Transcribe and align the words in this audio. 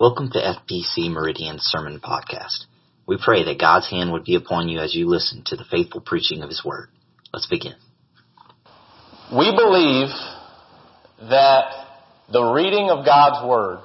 Welcome 0.00 0.30
to 0.30 0.38
FPC 0.38 1.10
Meridian 1.10 1.58
Sermon 1.60 2.00
Podcast. 2.00 2.64
We 3.06 3.18
pray 3.22 3.44
that 3.44 3.60
God's 3.60 3.90
hand 3.90 4.12
would 4.12 4.24
be 4.24 4.34
upon 4.34 4.70
you 4.70 4.78
as 4.78 4.94
you 4.94 5.06
listen 5.06 5.42
to 5.44 5.56
the 5.56 5.64
faithful 5.70 6.00
preaching 6.00 6.40
of 6.40 6.48
His 6.48 6.64
Word. 6.64 6.88
Let's 7.34 7.46
begin. 7.46 7.74
We 9.30 9.54
believe 9.54 10.08
that 11.28 11.72
the 12.32 12.42
reading 12.42 12.88
of 12.88 13.04
God's 13.04 13.46
Word 13.46 13.80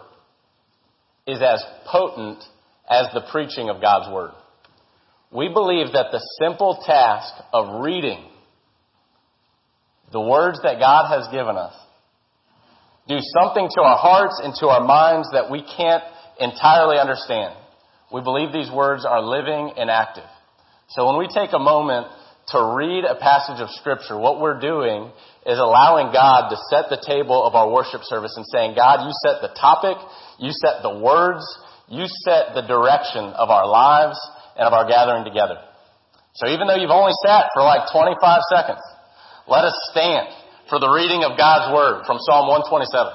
is 1.28 1.42
as 1.42 1.62
potent 1.86 2.42
as 2.90 3.08
the 3.14 3.28
preaching 3.30 3.70
of 3.70 3.82
God's 3.82 4.10
Word. 4.10 4.32
We 5.34 5.50
believe 5.50 5.88
that 5.92 6.14
the 6.14 6.26
simple 6.40 6.82
task 6.86 7.34
of 7.52 7.84
reading 7.84 8.24
the 10.14 10.22
words 10.22 10.62
that 10.64 10.80
God 10.80 11.10
has 11.10 11.28
given 11.30 11.58
us 11.58 11.76
do 13.08 13.18
something 13.38 13.70
to 13.76 13.82
our 13.82 13.98
hearts 13.98 14.42
and 14.44 14.54
to 14.60 14.68
our 14.68 14.84
minds 14.84 15.30
that 15.34 15.52
we 15.52 15.62
can't 15.62 16.04
entirely 16.40 16.98
understand. 16.98 17.54
We 18.12 18.22
believe 18.22 18.52
these 18.52 18.72
words 18.72 19.06
are 19.06 19.22
living 19.22 19.74
and 19.78 19.90
active. 19.90 20.30
So 20.90 21.06
when 21.08 21.20
we 21.20 21.28
take 21.28 21.54
a 21.54 21.60
moment 21.60 22.08
to 22.50 22.74
read 22.78 23.06
a 23.06 23.18
passage 23.18 23.62
of 23.62 23.70
scripture, 23.72 24.18
what 24.18 24.40
we're 24.40 24.60
doing 24.60 25.12
is 25.46 25.58
allowing 25.58 26.14
God 26.14 26.50
to 26.50 26.58
set 26.70 26.90
the 26.90 27.02
table 27.02 27.44
of 27.46 27.54
our 27.54 27.70
worship 27.70 28.02
service 28.04 28.34
and 28.38 28.46
saying, 28.54 28.74
God, 28.76 29.06
you 29.06 29.14
set 29.26 29.42
the 29.42 29.54
topic, 29.60 29.98
you 30.40 30.50
set 30.54 30.82
the 30.82 30.98
words, 30.98 31.46
you 31.90 32.06
set 32.26 32.54
the 32.54 32.66
direction 32.66 33.34
of 33.38 33.50
our 33.50 33.68
lives 33.68 34.18
and 34.58 34.66
of 34.66 34.74
our 34.74 34.88
gathering 34.88 35.26
together. 35.26 35.58
So 36.34 36.50
even 36.50 36.68
though 36.68 36.76
you've 36.76 36.94
only 36.94 37.14
sat 37.26 37.50
for 37.54 37.62
like 37.62 37.90
25 37.94 38.18
seconds, 38.50 38.82
let 39.48 39.66
us 39.66 39.78
stand 39.92 40.28
for 40.70 40.80
the 40.80 40.90
reading 40.90 41.24
of 41.24 41.38
God's 41.38 41.74
Word 41.74 42.06
from 42.08 42.18
Psalm 42.20 42.48
127. 42.48 43.14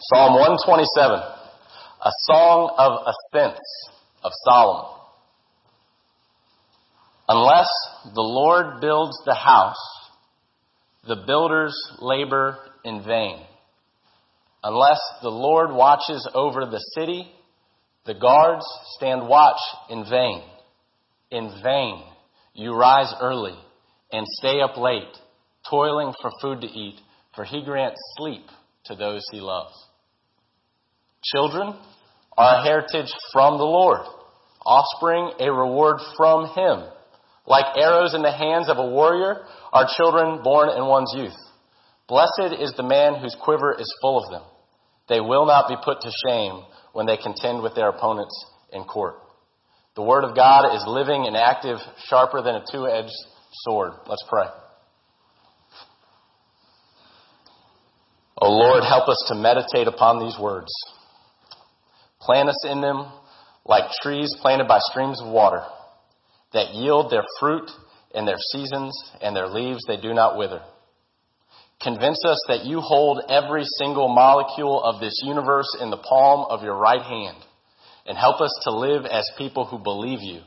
Psalm 0.00 0.32
127, 0.34 1.20
a 1.20 2.10
song 2.24 2.74
of 2.78 3.12
ascents 3.12 3.60
of 4.24 4.32
Solomon. 4.44 4.90
Unless 7.28 7.68
the 8.14 8.22
Lord 8.22 8.80
builds 8.80 9.16
the 9.26 9.34
house, 9.34 9.76
the 11.06 11.22
builders 11.26 11.76
labor 12.00 12.56
in 12.84 13.04
vain. 13.04 13.44
Unless 14.64 15.00
the 15.22 15.28
Lord 15.28 15.72
watches 15.72 16.28
over 16.34 16.64
the 16.64 16.82
city, 16.96 17.30
the 18.06 18.14
guards 18.14 18.64
stand 18.96 19.28
watch 19.28 19.60
in 19.90 20.04
vain. 20.08 20.42
In 21.30 21.52
vain 21.62 22.09
you 22.54 22.74
rise 22.74 23.12
early 23.20 23.58
and 24.12 24.26
stay 24.38 24.60
up 24.60 24.76
late, 24.76 25.16
toiling 25.68 26.12
for 26.20 26.30
food 26.40 26.60
to 26.62 26.66
eat, 26.66 27.00
for 27.34 27.44
he 27.44 27.62
grants 27.64 28.00
sleep 28.16 28.42
to 28.86 28.94
those 28.94 29.22
he 29.30 29.40
loves. 29.40 29.74
Children 31.22 31.78
are 32.36 32.60
a 32.60 32.62
heritage 32.64 33.12
from 33.32 33.58
the 33.58 33.64
Lord, 33.64 34.00
offspring 34.64 35.32
a 35.38 35.52
reward 35.52 36.00
from 36.16 36.46
him. 36.54 36.88
Like 37.46 37.76
arrows 37.76 38.14
in 38.14 38.22
the 38.22 38.32
hands 38.32 38.68
of 38.68 38.78
a 38.78 38.88
warrior 38.88 39.44
are 39.72 39.88
children 39.96 40.42
born 40.42 40.70
in 40.70 40.86
one's 40.86 41.12
youth. 41.16 41.36
Blessed 42.08 42.54
is 42.58 42.72
the 42.76 42.82
man 42.82 43.16
whose 43.20 43.36
quiver 43.40 43.76
is 43.78 43.92
full 44.00 44.22
of 44.22 44.30
them. 44.30 44.42
They 45.08 45.20
will 45.20 45.46
not 45.46 45.68
be 45.68 45.76
put 45.84 46.00
to 46.00 46.10
shame 46.26 46.62
when 46.92 47.06
they 47.06 47.16
contend 47.16 47.62
with 47.62 47.74
their 47.74 47.88
opponents 47.88 48.34
in 48.72 48.84
court. 48.84 49.16
The 50.00 50.06
Word 50.06 50.24
of 50.24 50.34
God 50.34 50.74
is 50.74 50.82
living 50.86 51.26
and 51.26 51.36
active, 51.36 51.76
sharper 52.06 52.40
than 52.40 52.54
a 52.54 52.64
two 52.72 52.86
edged 52.86 53.12
sword. 53.52 53.92
Let's 54.06 54.24
pray. 54.30 54.46
O 58.40 58.46
oh 58.46 58.50
Lord, 58.50 58.82
help 58.82 59.10
us 59.10 59.22
to 59.28 59.34
meditate 59.34 59.88
upon 59.88 60.18
these 60.18 60.38
words. 60.40 60.72
Plant 62.18 62.48
us 62.48 62.64
in 62.64 62.80
them 62.80 63.12
like 63.66 63.92
trees 64.02 64.34
planted 64.40 64.66
by 64.66 64.78
streams 64.78 65.20
of 65.20 65.30
water 65.30 65.64
that 66.54 66.72
yield 66.72 67.10
their 67.10 67.24
fruit 67.38 67.70
in 68.14 68.24
their 68.24 68.40
seasons 68.52 68.98
and 69.20 69.36
their 69.36 69.48
leaves 69.48 69.84
they 69.86 70.00
do 70.00 70.14
not 70.14 70.38
wither. 70.38 70.62
Convince 71.82 72.24
us 72.24 72.42
that 72.48 72.64
you 72.64 72.80
hold 72.80 73.20
every 73.28 73.64
single 73.76 74.08
molecule 74.08 74.82
of 74.82 74.98
this 74.98 75.20
universe 75.22 75.76
in 75.78 75.90
the 75.90 75.98
palm 75.98 76.46
of 76.48 76.62
your 76.62 76.78
right 76.78 77.02
hand 77.02 77.44
and 78.06 78.16
help 78.16 78.40
us 78.40 78.52
to 78.64 78.70
live 78.70 79.04
as 79.06 79.30
people 79.38 79.64
who 79.64 79.78
believe 79.78 80.20
you, 80.20 80.40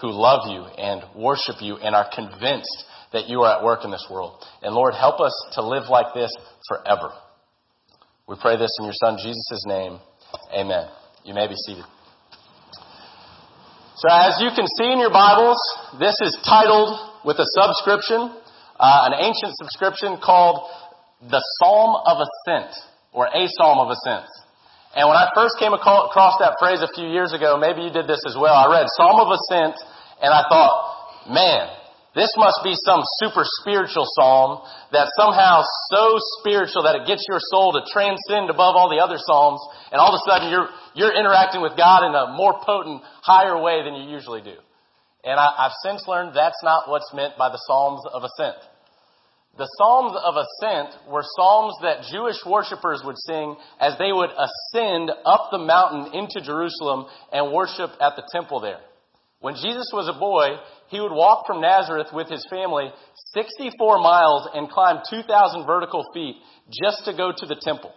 who 0.00 0.10
love 0.10 0.48
you 0.48 0.62
and 0.62 1.02
worship 1.14 1.56
you 1.60 1.76
and 1.76 1.94
are 1.94 2.08
convinced 2.14 2.84
that 3.12 3.28
you 3.28 3.42
are 3.42 3.58
at 3.58 3.64
work 3.64 3.84
in 3.84 3.90
this 3.90 4.06
world. 4.10 4.42
And 4.62 4.74
Lord, 4.74 4.94
help 4.94 5.20
us 5.20 5.32
to 5.54 5.66
live 5.66 5.84
like 5.88 6.14
this 6.14 6.34
forever. 6.68 7.12
We 8.26 8.36
pray 8.40 8.56
this 8.56 8.74
in 8.78 8.84
your 8.84 8.94
Son 8.94 9.16
Jesus' 9.22 9.64
name. 9.66 9.98
Amen. 10.52 10.88
You 11.24 11.34
may 11.34 11.46
be 11.46 11.54
seated. 11.54 11.84
So 13.96 14.08
as 14.10 14.40
you 14.40 14.50
can 14.56 14.66
see 14.66 14.90
in 14.90 14.98
your 14.98 15.12
Bibles, 15.12 15.58
this 16.00 16.18
is 16.20 16.36
titled 16.44 16.98
with 17.24 17.38
a 17.38 17.46
subscription, 17.46 18.34
uh, 18.80 19.08
an 19.08 19.14
ancient 19.14 19.54
subscription 19.56 20.18
called 20.22 20.68
the 21.22 21.40
Psalm 21.58 22.02
of 22.04 22.18
Ascent, 22.18 22.74
or 23.12 23.26
a 23.26 23.46
Psalm 23.46 23.78
of 23.78 23.90
Ascent. 23.90 24.26
And 24.94 25.10
when 25.10 25.18
I 25.18 25.26
first 25.34 25.58
came 25.58 25.74
across 25.74 26.38
that 26.38 26.54
phrase 26.62 26.78
a 26.78 26.90
few 26.94 27.10
years 27.10 27.34
ago, 27.34 27.58
maybe 27.58 27.82
you 27.82 27.90
did 27.90 28.06
this 28.06 28.22
as 28.26 28.38
well, 28.38 28.54
I 28.54 28.70
read 28.70 28.86
Psalm 28.94 29.18
of 29.18 29.28
Ascent 29.34 29.74
and 30.22 30.30
I 30.30 30.46
thought, 30.46 31.26
man, 31.28 31.66
this 32.14 32.30
must 32.38 32.62
be 32.62 32.78
some 32.78 33.02
super 33.18 33.42
spiritual 33.42 34.06
psalm 34.14 34.62
that's 34.94 35.10
somehow 35.18 35.66
so 35.90 36.14
spiritual 36.38 36.86
that 36.86 36.94
it 36.94 37.10
gets 37.10 37.26
your 37.26 37.42
soul 37.50 37.74
to 37.74 37.82
transcend 37.90 38.50
above 38.50 38.78
all 38.78 38.88
the 38.88 39.02
other 39.02 39.18
psalms 39.18 39.58
and 39.90 39.98
all 39.98 40.14
of 40.14 40.22
a 40.22 40.30
sudden 40.30 40.46
you're, 40.48 40.70
you're 40.94 41.10
interacting 41.10 41.60
with 41.60 41.76
God 41.76 42.06
in 42.06 42.14
a 42.14 42.30
more 42.38 42.54
potent, 42.62 43.02
higher 43.20 43.60
way 43.60 43.82
than 43.82 43.94
you 43.98 44.14
usually 44.14 44.42
do. 44.42 44.54
And 45.24 45.40
I, 45.40 45.66
I've 45.66 45.76
since 45.82 46.06
learned 46.06 46.36
that's 46.36 46.62
not 46.62 46.88
what's 46.88 47.10
meant 47.12 47.34
by 47.36 47.48
the 47.48 47.58
Psalms 47.66 48.02
of 48.06 48.22
Ascent. 48.22 48.62
The 49.56 49.68
Psalms 49.78 50.16
of 50.24 50.34
Ascent 50.34 51.08
were 51.08 51.22
psalms 51.36 51.74
that 51.82 52.10
Jewish 52.10 52.44
worshippers 52.44 53.02
would 53.04 53.16
sing 53.18 53.54
as 53.78 53.96
they 53.98 54.10
would 54.10 54.30
ascend 54.30 55.12
up 55.24 55.48
the 55.52 55.58
mountain 55.58 56.12
into 56.12 56.40
Jerusalem 56.40 57.06
and 57.32 57.52
worship 57.52 57.90
at 58.00 58.16
the 58.16 58.28
temple 58.32 58.58
there. 58.58 58.80
When 59.38 59.54
Jesus 59.54 59.90
was 59.92 60.08
a 60.08 60.18
boy, 60.18 60.56
he 60.88 60.98
would 60.98 61.12
walk 61.12 61.46
from 61.46 61.60
Nazareth 61.60 62.08
with 62.12 62.28
his 62.28 62.44
family 62.50 62.90
64 63.34 63.98
miles 63.98 64.48
and 64.54 64.68
climb 64.68 65.02
2,000 65.08 65.66
vertical 65.66 66.02
feet 66.12 66.36
just 66.82 67.04
to 67.04 67.16
go 67.16 67.30
to 67.30 67.46
the 67.46 67.60
temple. 67.62 67.92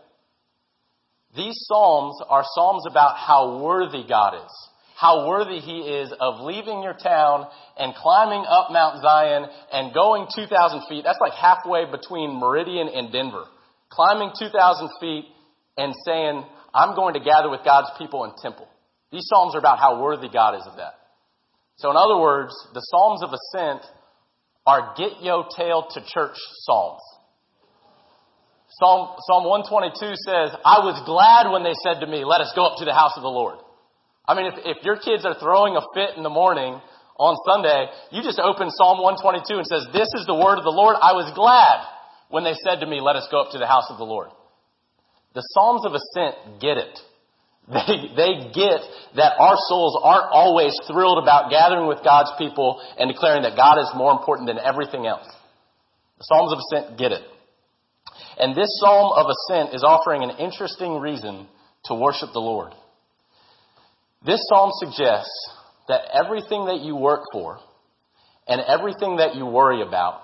These 1.35 1.55
psalms 1.67 2.21
are 2.29 2.43
psalms 2.53 2.83
about 2.87 3.17
how 3.17 3.57
worthy 3.63 4.05
God 4.07 4.35
is 4.45 4.69
how 4.97 5.27
worthy 5.27 5.59
he 5.59 5.81
is 5.81 6.11
of 6.19 6.41
leaving 6.41 6.81
your 6.81 6.95
town 6.95 7.45
and 7.77 7.93
climbing 7.93 8.43
up 8.49 8.71
Mount 8.71 8.99
Zion 9.03 9.45
and 9.71 9.93
going 9.93 10.25
2,000 10.33 10.49
feet. 10.89 11.03
That's 11.05 11.21
like 11.21 11.33
halfway 11.33 11.85
between 11.85 12.39
Meridian 12.39 12.89
and 12.89 13.11
Denver. 13.11 13.45
Climbing 13.89 14.31
2,000 14.39 14.89
feet 14.99 15.25
and 15.77 15.93
saying, 16.03 16.43
I'm 16.73 16.95
going 16.95 17.13
to 17.13 17.19
gather 17.19 17.47
with 17.47 17.61
God's 17.63 17.91
people 17.99 18.25
in 18.25 18.31
temple. 18.41 18.67
These 19.11 19.27
Psalms 19.29 19.53
are 19.53 19.59
about 19.59 19.77
how 19.77 20.01
worthy 20.01 20.29
God 20.33 20.55
is 20.55 20.65
of 20.65 20.77
that. 20.77 20.93
So 21.75 21.91
in 21.91 21.95
other 21.95 22.17
words, 22.17 22.53
the 22.73 22.81
Psalms 22.81 23.21
of 23.21 23.29
Ascent 23.29 23.85
are 24.65 24.95
get 24.97 25.21
yo 25.21 25.45
tail 25.55 25.85
to 25.91 26.01
church 26.01 26.35
Psalms. 26.65 27.01
Psalm, 28.69 29.15
Psalm 29.29 29.45
122 29.45 29.93
says, 30.25 30.57
I 30.65 30.81
was 30.81 30.97
glad 31.05 31.53
when 31.53 31.61
they 31.63 31.77
said 31.85 32.01
to 32.01 32.07
me, 32.07 32.25
let 32.25 32.41
us 32.41 32.51
go 32.55 32.65
up 32.65 32.79
to 32.79 32.85
the 32.85 32.93
house 32.93 33.13
of 33.15 33.21
the 33.21 33.29
Lord. 33.29 33.59
I 34.27 34.35
mean, 34.35 34.51
if, 34.51 34.77
if 34.77 34.83
your 34.83 34.97
kids 34.97 35.23
are 35.25 35.39
throwing 35.39 35.77
a 35.77 35.81
fit 35.93 36.17
in 36.17 36.23
the 36.23 36.29
morning 36.29 36.79
on 37.15 37.33
Sunday, 37.47 37.87
you 38.11 38.21
just 38.21 38.39
open 38.39 38.69
Psalm 38.69 38.99
122 38.99 39.57
and 39.57 39.65
says, 39.65 39.87
this 39.93 40.11
is 40.19 40.27
the 40.27 40.35
word 40.35 40.59
of 40.59 40.67
the 40.67 40.75
Lord. 40.75 40.97
I 40.99 41.13
was 41.13 41.31
glad 41.33 41.87
when 42.29 42.43
they 42.43 42.53
said 42.53 42.83
to 42.83 42.87
me, 42.87 42.99
let 42.99 43.15
us 43.15 43.27
go 43.31 43.41
up 43.41 43.51
to 43.51 43.57
the 43.57 43.67
house 43.67 43.87
of 43.89 43.97
the 43.97 44.03
Lord. 44.03 44.29
The 45.33 45.41
Psalms 45.55 45.85
of 45.85 45.95
Ascent 45.95 46.59
get 46.59 46.77
it. 46.77 46.99
They, 47.67 48.07
they 48.15 48.33
get 48.55 48.79
that 49.19 49.35
our 49.39 49.55
souls 49.67 49.99
aren't 50.01 50.31
always 50.31 50.71
thrilled 50.87 51.21
about 51.21 51.51
gathering 51.51 51.87
with 51.87 51.99
God's 52.01 52.31
people 52.37 52.81
and 52.97 53.11
declaring 53.11 53.43
that 53.43 53.57
God 53.57 53.77
is 53.77 53.91
more 53.93 54.13
important 54.13 54.47
than 54.47 54.57
everything 54.57 55.05
else. 55.05 55.27
The 56.17 56.23
Psalms 56.23 56.53
of 56.53 56.59
Ascent 56.59 56.97
get 56.97 57.11
it. 57.11 57.23
And 58.39 58.55
this 58.55 58.69
Psalm 58.79 59.11
of 59.17 59.27
Ascent 59.27 59.75
is 59.75 59.83
offering 59.83 60.23
an 60.23 60.37
interesting 60.39 60.99
reason 60.99 61.45
to 61.85 61.93
worship 61.93 62.29
the 62.31 62.39
Lord. 62.39 62.71
This 64.25 64.39
psalm 64.49 64.71
suggests 64.73 65.51
that 65.87 66.01
everything 66.13 66.65
that 66.65 66.81
you 66.81 66.95
work 66.95 67.21
for, 67.31 67.59
and 68.47 68.61
everything 68.61 69.17
that 69.17 69.35
you 69.35 69.45
worry 69.45 69.81
about, 69.81 70.23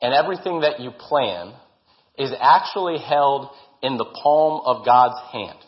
and 0.00 0.14
everything 0.14 0.60
that 0.60 0.80
you 0.80 0.90
plan 0.90 1.52
is 2.18 2.32
actually 2.40 2.98
held 2.98 3.50
in 3.82 3.96
the 3.96 4.04
palm 4.22 4.62
of 4.64 4.84
God's 4.84 5.20
hand. 5.32 5.58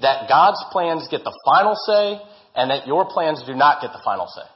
That 0.00 0.28
God's 0.28 0.62
plans 0.72 1.08
get 1.10 1.24
the 1.24 1.36
final 1.44 1.74
say, 1.74 2.20
and 2.54 2.70
that 2.70 2.86
your 2.86 3.06
plans 3.10 3.42
do 3.46 3.54
not 3.54 3.82
get 3.82 3.92
the 3.92 4.02
final 4.04 4.26
say. 4.26 4.48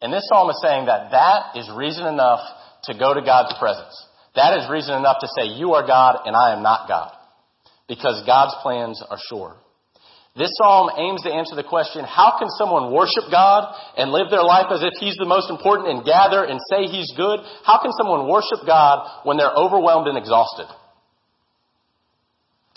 And 0.00 0.12
this 0.12 0.26
psalm 0.28 0.50
is 0.50 0.60
saying 0.62 0.86
that 0.86 1.10
that 1.12 1.56
is 1.58 1.70
reason 1.76 2.06
enough 2.06 2.40
to 2.84 2.98
go 2.98 3.14
to 3.14 3.20
God's 3.20 3.54
presence. 3.58 3.94
That 4.34 4.58
is 4.58 4.70
reason 4.70 4.94
enough 4.94 5.18
to 5.20 5.28
say, 5.36 5.46
You 5.58 5.74
are 5.74 5.86
God 5.86 6.20
and 6.24 6.34
I 6.34 6.54
am 6.54 6.62
not 6.62 6.88
God. 6.88 7.12
Because 7.86 8.22
God's 8.26 8.54
plans 8.62 9.02
are 9.08 9.18
sure. 9.28 9.56
This 10.34 10.48
psalm 10.56 10.88
aims 10.96 11.22
to 11.22 11.30
answer 11.30 11.54
the 11.54 11.62
question, 11.64 12.04
how 12.08 12.38
can 12.38 12.48
someone 12.56 12.90
worship 12.90 13.28
God 13.30 13.68
and 13.98 14.12
live 14.12 14.30
their 14.30 14.42
life 14.42 14.72
as 14.72 14.82
if 14.82 14.96
He's 14.98 15.16
the 15.16 15.28
most 15.28 15.50
important 15.50 15.92
and 15.92 16.04
gather 16.04 16.42
and 16.42 16.58
say 16.72 16.88
He's 16.88 17.12
good? 17.16 17.40
How 17.64 17.82
can 17.82 17.92
someone 17.92 18.26
worship 18.26 18.64
God 18.64 19.04
when 19.24 19.36
they're 19.36 19.52
overwhelmed 19.52 20.08
and 20.08 20.16
exhausted? 20.16 20.72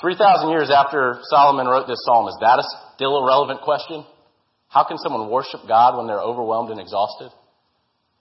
3,000 0.02 0.50
years 0.50 0.69
after 0.69 1.19
Solomon 1.31 1.68
wrote 1.68 1.88
this 1.88 2.04
psalm, 2.04 2.28
is 2.28 2.38
that 2.42 2.60
a 2.60 2.63
still 2.96 3.24
a 3.24 3.25
relevant 3.25 3.62
question? 3.62 4.04
How 4.68 4.84
can 4.84 4.98
someone 4.98 5.31
worship 5.31 5.62
God 5.66 5.96
when 5.98 6.07
they're 6.07 6.19
overwhelmed 6.19 6.72
and 6.72 6.81
exhausted? 6.81 7.31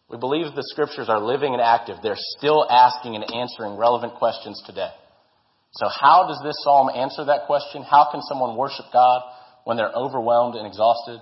We 0.08 0.18
believe 0.18 0.54
the 0.54 0.62
scriptures 0.62 1.08
are 1.08 1.18
living 1.18 1.54
and 1.54 1.60
active. 1.60 1.96
They're 2.00 2.14
still 2.38 2.64
asking 2.70 3.16
and 3.16 3.24
answering 3.34 3.76
relevant 3.76 4.14
questions 4.14 4.62
today. 4.64 4.90
So 5.74 5.88
how 5.88 6.26
does 6.28 6.40
this 6.44 6.56
psalm 6.62 6.88
answer 6.94 7.24
that 7.24 7.46
question? 7.46 7.82
How 7.82 8.08
can 8.12 8.22
someone 8.22 8.56
worship 8.56 8.86
God 8.92 9.22
when 9.64 9.76
they're 9.76 9.92
overwhelmed 9.92 10.54
and 10.54 10.66
exhausted? 10.66 11.20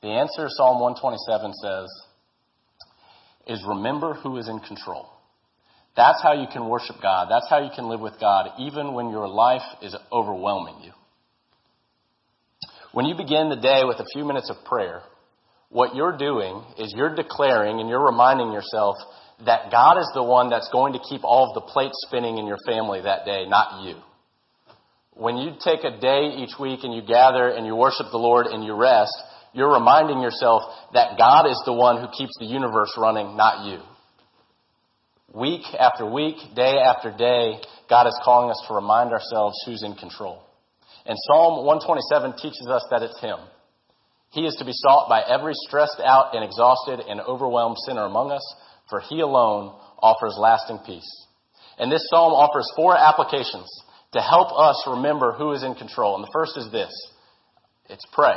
The 0.00 0.08
answer, 0.08 0.48
Psalm 0.48 0.80
127 0.80 1.52
says, 1.54 1.88
is 3.46 3.64
remember 3.68 4.14
who 4.14 4.38
is 4.38 4.48
in 4.48 4.60
control. 4.60 5.08
That's 5.94 6.22
how 6.22 6.32
you 6.32 6.46
can 6.50 6.68
worship 6.68 6.96
God. 7.02 7.28
That's 7.30 7.48
how 7.50 7.62
you 7.62 7.70
can 7.74 7.88
live 7.88 8.00
with 8.00 8.18
God, 8.18 8.50
even 8.58 8.94
when 8.94 9.10
your 9.10 9.28
life 9.28 9.62
is 9.82 9.94
overwhelming 10.10 10.76
you. 10.82 10.92
When 12.92 13.04
you 13.04 13.14
begin 13.14 13.50
the 13.50 13.56
day 13.56 13.82
with 13.84 13.98
a 13.98 14.06
few 14.12 14.24
minutes 14.24 14.50
of 14.50 14.64
prayer, 14.64 15.02
what 15.68 15.94
you're 15.94 16.16
doing 16.16 16.64
is 16.78 16.92
you're 16.96 17.14
declaring 17.14 17.80
and 17.80 17.88
you're 17.88 18.04
reminding 18.04 18.52
yourself 18.52 18.96
that 19.44 19.70
God 19.70 19.98
is 19.98 20.10
the 20.14 20.22
one 20.22 20.50
that's 20.50 20.68
going 20.70 20.92
to 20.92 20.98
keep 20.98 21.24
all 21.24 21.48
of 21.48 21.54
the 21.54 21.72
plates 21.72 22.04
spinning 22.06 22.38
in 22.38 22.46
your 22.46 22.58
family 22.66 23.00
that 23.02 23.24
day, 23.24 23.46
not 23.48 23.84
you. 23.84 23.96
When 25.14 25.36
you 25.36 25.52
take 25.62 25.84
a 25.84 26.00
day 26.00 26.36
each 26.36 26.58
week 26.58 26.80
and 26.84 26.94
you 26.94 27.02
gather 27.02 27.48
and 27.48 27.66
you 27.66 27.76
worship 27.76 28.06
the 28.10 28.18
Lord 28.18 28.46
and 28.46 28.64
you 28.64 28.74
rest, 28.74 29.12
you're 29.52 29.74
reminding 29.74 30.20
yourself 30.20 30.62
that 30.94 31.18
God 31.18 31.46
is 31.50 31.60
the 31.66 31.72
one 31.72 32.00
who 32.00 32.08
keeps 32.16 32.32
the 32.38 32.46
universe 32.46 32.94
running, 32.96 33.36
not 33.36 33.66
you. 33.66 33.80
Week 35.34 35.62
after 35.78 36.10
week, 36.10 36.36
day 36.54 36.78
after 36.78 37.10
day, 37.10 37.60
God 37.88 38.06
is 38.06 38.18
calling 38.24 38.50
us 38.50 38.62
to 38.68 38.74
remind 38.74 39.12
ourselves 39.12 39.56
who's 39.66 39.82
in 39.82 39.94
control. 39.94 40.42
And 41.04 41.16
Psalm 41.26 41.66
127 41.66 42.36
teaches 42.36 42.66
us 42.68 42.84
that 42.90 43.02
it's 43.02 43.18
Him. 43.20 43.38
He 44.30 44.46
is 44.46 44.56
to 44.56 44.64
be 44.64 44.72
sought 44.72 45.08
by 45.08 45.22
every 45.22 45.52
stressed 45.54 46.00
out 46.02 46.34
and 46.34 46.44
exhausted 46.44 47.00
and 47.00 47.20
overwhelmed 47.20 47.76
sinner 47.86 48.04
among 48.04 48.30
us, 48.30 48.54
for 48.92 49.00
he 49.00 49.20
alone 49.20 49.72
offers 49.96 50.36
lasting 50.36 50.84
peace. 50.84 51.08
And 51.80 51.90
this 51.90 52.04
psalm 52.12 52.36
offers 52.36 52.68
four 52.76 52.92
applications 52.92 53.64
to 54.12 54.20
help 54.20 54.52
us 54.52 54.76
remember 54.84 55.32
who 55.32 55.56
is 55.56 55.64
in 55.64 55.72
control. 55.74 56.20
And 56.20 56.22
the 56.22 56.30
first 56.36 56.60
is 56.60 56.68
this. 56.68 56.92
It's 57.88 58.04
pray. 58.12 58.36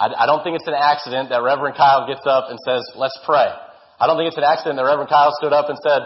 I, 0.00 0.08
I 0.08 0.24
don't 0.24 0.42
think 0.42 0.56
it's 0.56 0.66
an 0.66 0.80
accident 0.80 1.28
that 1.28 1.44
Reverend 1.44 1.76
Kyle 1.76 2.08
gets 2.08 2.24
up 2.24 2.48
and 2.48 2.56
says, 2.64 2.80
let's 2.96 3.20
pray. 3.28 3.52
I 4.00 4.08
don't 4.08 4.16
think 4.16 4.32
it's 4.32 4.40
an 4.40 4.48
accident 4.48 4.80
that 4.80 4.88
Reverend 4.88 5.12
Kyle 5.12 5.30
stood 5.36 5.52
up 5.52 5.68
and 5.68 5.76
said, 5.84 6.00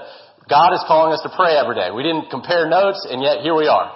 God 0.50 0.74
is 0.74 0.82
calling 0.90 1.14
us 1.14 1.22
to 1.22 1.30
pray 1.30 1.54
every 1.54 1.78
day. 1.78 1.94
We 1.94 2.02
didn't 2.02 2.34
compare 2.34 2.68
notes, 2.68 3.06
and 3.08 3.22
yet 3.22 3.46
here 3.46 3.54
we 3.54 3.68
are, 3.70 3.94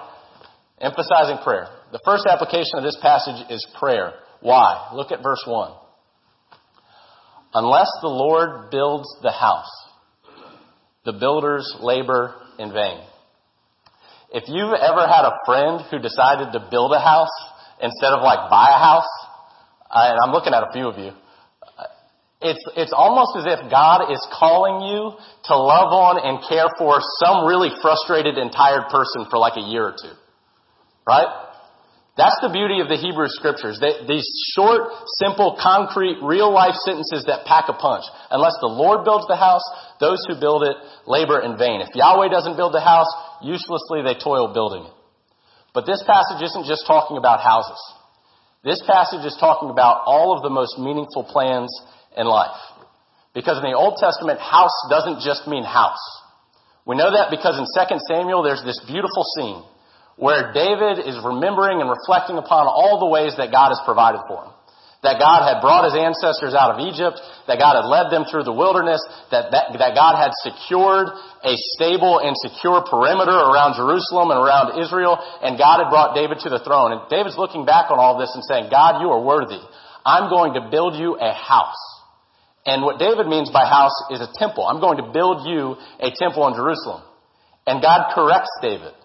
emphasizing 0.79 1.43
prayer. 1.43 1.67
The 1.91 1.99
first 2.05 2.25
application 2.25 2.79
of 2.79 2.83
this 2.83 2.97
passage 3.01 3.43
is 3.51 3.67
prayer. 3.77 4.13
Why? 4.39 4.89
Look 4.95 5.11
at 5.11 5.21
verse 5.21 5.43
1. 5.45 5.82
Unless 7.53 7.89
the 8.01 8.09
Lord 8.09 8.71
builds 8.71 9.07
the 9.21 9.31
house, 9.31 9.69
the 11.05 11.13
builders 11.13 11.75
labor 11.81 12.35
in 12.57 12.73
vain. 12.73 12.99
If 14.33 14.45
you've 14.47 14.73
ever 14.73 15.05
had 15.05 15.25
a 15.25 15.37
friend 15.45 15.81
who 15.91 15.99
decided 15.99 16.53
to 16.53 16.67
build 16.71 16.93
a 16.93 16.99
house 16.99 17.29
instead 17.81 18.13
of 18.13 18.23
like 18.23 18.49
buy 18.49 18.67
a 18.69 18.79
house, 18.81 19.09
uh, 19.91 20.09
and 20.09 20.17
I'm 20.25 20.31
looking 20.31 20.53
at 20.53 20.63
a 20.63 20.73
few 20.73 20.87
of 20.87 20.97
you, 20.97 21.11
it's, 22.41 22.63
it's 22.75 22.91
almost 22.91 23.37
as 23.37 23.45
if 23.45 23.71
God 23.71 24.11
is 24.11 24.19
calling 24.33 24.89
you 24.89 25.15
to 25.45 25.55
love 25.55 25.93
on 25.93 26.19
and 26.19 26.43
care 26.49 26.67
for 26.77 26.99
some 27.23 27.45
really 27.45 27.69
frustrated 27.81 28.37
and 28.37 28.51
tired 28.51 28.89
person 28.89 29.29
for 29.29 29.37
like 29.37 29.55
a 29.55 29.63
year 29.63 29.87
or 29.87 29.95
two. 29.95 30.11
Right? 31.07 31.27
That's 32.13 32.37
the 32.45 32.53
beauty 32.53 32.77
of 32.77 32.93
the 32.93 33.01
Hebrew 33.01 33.25
scriptures. 33.25 33.81
They, 33.81 34.05
these 34.05 34.29
short, 34.53 34.93
simple, 35.17 35.57
concrete, 35.57 36.21
real 36.21 36.53
life 36.53 36.77
sentences 36.85 37.25
that 37.25 37.49
pack 37.49 37.65
a 37.69 37.73
punch. 37.73 38.05
Unless 38.29 38.61
the 38.61 38.69
Lord 38.69 39.01
builds 39.01 39.25
the 39.25 39.35
house, 39.35 39.65
those 39.99 40.21
who 40.29 40.37
build 40.37 40.61
it 40.61 40.77
labor 41.09 41.41
in 41.41 41.57
vain. 41.57 41.81
If 41.81 41.89
Yahweh 41.97 42.29
doesn't 42.29 42.55
build 42.55 42.73
the 42.73 42.85
house, 42.85 43.09
uselessly 43.41 44.05
they 44.05 44.13
toil 44.13 44.53
building 44.53 44.85
it. 44.85 44.93
But 45.73 45.89
this 45.89 46.05
passage 46.05 46.45
isn't 46.45 46.69
just 46.69 46.85
talking 46.85 47.17
about 47.17 47.41
houses. 47.41 47.81
This 48.61 48.77
passage 48.85 49.25
is 49.25 49.35
talking 49.41 49.73
about 49.73 50.05
all 50.05 50.37
of 50.37 50.43
the 50.45 50.53
most 50.53 50.77
meaningful 50.77 51.25
plans 51.25 51.73
in 52.15 52.27
life. 52.29 52.61
Because 53.33 53.57
in 53.57 53.65
the 53.65 53.75
Old 53.75 53.97
Testament, 53.97 54.39
house 54.39 54.85
doesn't 54.87 55.25
just 55.25 55.49
mean 55.49 55.65
house. 55.65 55.97
We 56.85 56.95
know 56.95 57.09
that 57.09 57.33
because 57.33 57.57
in 57.57 57.65
2 57.65 57.97
Samuel, 58.05 58.43
there's 58.43 58.61
this 58.61 58.79
beautiful 58.85 59.25
scene 59.35 59.63
where 60.15 60.53
David 60.53 61.01
is 61.01 61.17
remembering 61.25 61.81
and 61.81 61.89
reflecting 61.89 62.37
upon 62.37 62.69
all 62.69 63.01
the 63.01 63.09
ways 63.09 63.33
that 63.37 63.49
God 63.49 63.73
has 63.73 63.81
provided 63.85 64.21
for 64.29 64.45
him. 64.45 64.53
That 65.03 65.19
God 65.19 65.43
had 65.43 65.59
brought 65.59 65.83
his 65.83 65.99
ancestors 65.99 66.55
out 66.55 66.79
of 66.79 66.79
Egypt, 66.79 67.19
that 67.51 67.59
God 67.59 67.75
had 67.75 67.83
led 67.83 68.07
them 68.07 68.23
through 68.23 68.47
the 68.47 68.55
wilderness, 68.55 69.03
that, 69.35 69.51
that, 69.51 69.75
that 69.75 69.99
God 69.99 70.15
had 70.15 70.31
secured 70.47 71.11
a 71.43 71.59
stable 71.75 72.23
and 72.23 72.31
secure 72.39 72.79
perimeter 72.87 73.35
around 73.35 73.75
Jerusalem 73.75 74.31
and 74.31 74.39
around 74.39 74.79
Israel, 74.79 75.19
and 75.43 75.59
God 75.59 75.83
had 75.83 75.91
brought 75.91 76.15
David 76.15 76.39
to 76.47 76.49
the 76.49 76.63
throne. 76.63 76.95
And 76.95 77.01
David's 77.11 77.35
looking 77.35 77.67
back 77.67 77.91
on 77.91 77.99
all 77.99 78.15
this 78.15 78.31
and 78.31 78.47
saying, 78.47 78.71
God, 78.71 79.03
you 79.03 79.11
are 79.11 79.19
worthy. 79.19 79.59
I'm 80.07 80.31
going 80.31 80.55
to 80.55 80.71
build 80.71 80.95
you 80.95 81.19
a 81.19 81.35
house. 81.35 81.83
And 82.63 82.83
what 82.87 82.95
David 82.95 83.27
means 83.27 83.51
by 83.51 83.67
house 83.67 84.07
is 84.07 84.23
a 84.23 84.31
temple. 84.39 84.63
I'm 84.63 84.79
going 84.79 85.03
to 85.03 85.11
build 85.11 85.43
you 85.43 85.75
a 85.99 86.15
temple 86.15 86.47
in 86.47 86.55
Jerusalem. 86.55 87.03
And 87.67 87.83
God 87.83 88.15
corrects 88.15 88.55
David. 88.61 88.95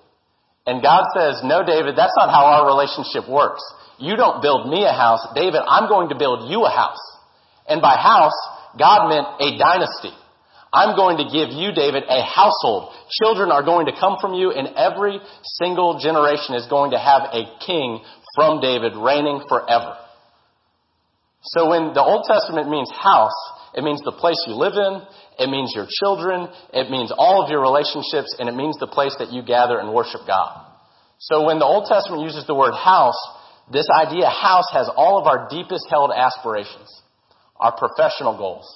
And 0.69 0.85
God 0.85 1.09
says, 1.17 1.41
no, 1.43 1.65
David, 1.65 1.97
that's 1.97 2.12
not 2.20 2.29
how 2.29 2.44
our 2.44 2.69
relationship 2.69 3.25
works. 3.25 3.65
You 3.97 4.20
don't 4.20 4.43
build 4.44 4.69
me 4.69 4.85
a 4.85 4.93
house. 4.93 5.25
David, 5.35 5.65
I'm 5.65 5.88
going 5.88 6.11
to 6.11 6.15
build 6.15 6.50
you 6.53 6.69
a 6.69 6.70
house. 6.70 7.00
And 7.67 7.81
by 7.81 7.97
house, 7.97 8.37
God 8.79 9.09
meant 9.09 9.26
a 9.41 9.56
dynasty. 9.56 10.12
I'm 10.70 10.94
going 10.94 11.17
to 11.17 11.25
give 11.25 11.49
you, 11.56 11.73
David, 11.73 12.05
a 12.05 12.20
household. 12.20 12.93
Children 13.09 13.50
are 13.50 13.65
going 13.65 13.87
to 13.87 13.97
come 13.99 14.19
from 14.20 14.35
you, 14.35 14.53
and 14.53 14.69
every 14.76 15.19
single 15.56 15.99
generation 15.99 16.54
is 16.54 16.66
going 16.69 16.90
to 16.90 16.99
have 16.99 17.33
a 17.33 17.49
king 17.64 18.04
from 18.37 18.61
David 18.61 18.93
reigning 18.95 19.40
forever. 19.49 19.97
So 21.42 21.71
when 21.71 21.95
the 21.95 22.02
Old 22.02 22.26
Testament 22.26 22.68
means 22.68 22.90
house, 22.90 23.37
it 23.75 23.85
means 23.85 24.00
the 24.02 24.12
place 24.12 24.42
you 24.47 24.54
live 24.54 24.75
in, 24.75 25.02
it 25.38 25.49
means 25.49 25.73
your 25.75 25.87
children, 25.87 26.49
it 26.73 26.90
means 26.90 27.12
all 27.16 27.45
of 27.45 27.50
your 27.50 27.61
relationships, 27.61 28.35
and 28.38 28.49
it 28.49 28.57
means 28.57 28.76
the 28.78 28.88
place 28.88 29.14
that 29.18 29.33
you 29.33 29.42
gather 29.42 29.78
and 29.78 29.95
worship 29.95 30.23
God. 30.26 30.66
So 31.18 31.47
when 31.47 31.59
the 31.59 31.64
Old 31.64 31.87
Testament 31.88 32.23
uses 32.23 32.47
the 32.47 32.54
word 32.54 32.75
house, 32.75 33.18
this 33.71 33.87
idea 33.90 34.28
house 34.28 34.66
has 34.73 34.88
all 34.97 35.18
of 35.18 35.26
our 35.26 35.49
deepest 35.49 35.87
held 35.90 36.11
aspirations, 36.14 36.88
our 37.61 37.76
professional 37.76 38.37
goals, 38.37 38.66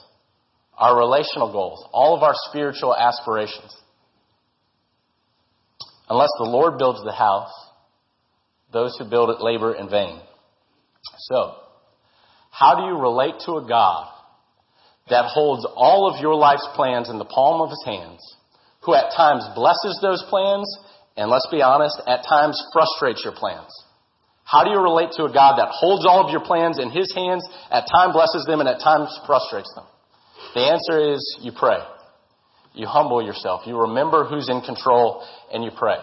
our 0.77 0.97
relational 0.99 1.53
goals, 1.53 1.85
all 1.93 2.17
of 2.17 2.23
our 2.23 2.35
spiritual 2.49 2.95
aspirations. 2.95 3.75
Unless 6.09 6.31
the 6.39 6.45
Lord 6.45 6.79
builds 6.79 7.03
the 7.03 7.13
house, 7.13 7.53
those 8.73 8.97
who 8.99 9.09
build 9.09 9.31
it 9.31 9.41
labor 9.41 9.75
in 9.75 9.89
vain. 9.89 10.21
So, 11.19 11.57
how 12.53 12.77
do 12.77 12.85
you 12.85 13.01
relate 13.01 13.41
to 13.47 13.57
a 13.57 13.67
God 13.67 14.13
that 15.09 15.25
holds 15.25 15.67
all 15.75 16.07
of 16.07 16.21
your 16.21 16.35
life's 16.35 16.69
plans 16.77 17.09
in 17.09 17.19
the 17.19 17.25
palm 17.25 17.63
of 17.63 17.71
his 17.71 17.83
hands, 17.85 18.21
who 18.85 18.95
at 18.95 19.11
times 19.17 19.43
blesses 19.55 19.99
those 20.03 20.23
plans, 20.29 20.69
and 21.17 21.31
let's 21.31 21.49
be 21.51 21.63
honest, 21.63 21.97
at 22.07 22.29
times 22.29 22.61
frustrates 22.73 23.25
your 23.25 23.33
plans. 23.33 23.73
How 24.45 24.65
do 24.65 24.71
you 24.71 24.79
relate 24.79 25.13
to 25.17 25.25
a 25.25 25.33
God 25.33 25.57
that 25.57 25.73
holds 25.73 26.05
all 26.05 26.25
of 26.25 26.31
your 26.31 26.45
plans 26.45 26.79
in 26.79 26.91
his 26.91 27.11
hands, 27.15 27.43
at 27.71 27.89
times 27.89 28.13
blesses 28.13 28.45
them, 28.47 28.61
and 28.61 28.69
at 28.69 28.81
times 28.81 29.09
frustrates 29.27 29.73
them? 29.75 29.87
The 30.55 30.61
answer 30.61 31.15
is 31.15 31.39
you 31.41 31.53
pray. 31.57 31.79
You 32.75 32.87
humble 32.87 33.25
yourself. 33.25 33.63
You 33.67 33.81
remember 33.81 34.25
who's 34.25 34.51
in 34.51 34.61
control, 34.61 35.25
and 35.51 35.65
you 35.65 35.71
pray. 35.75 35.97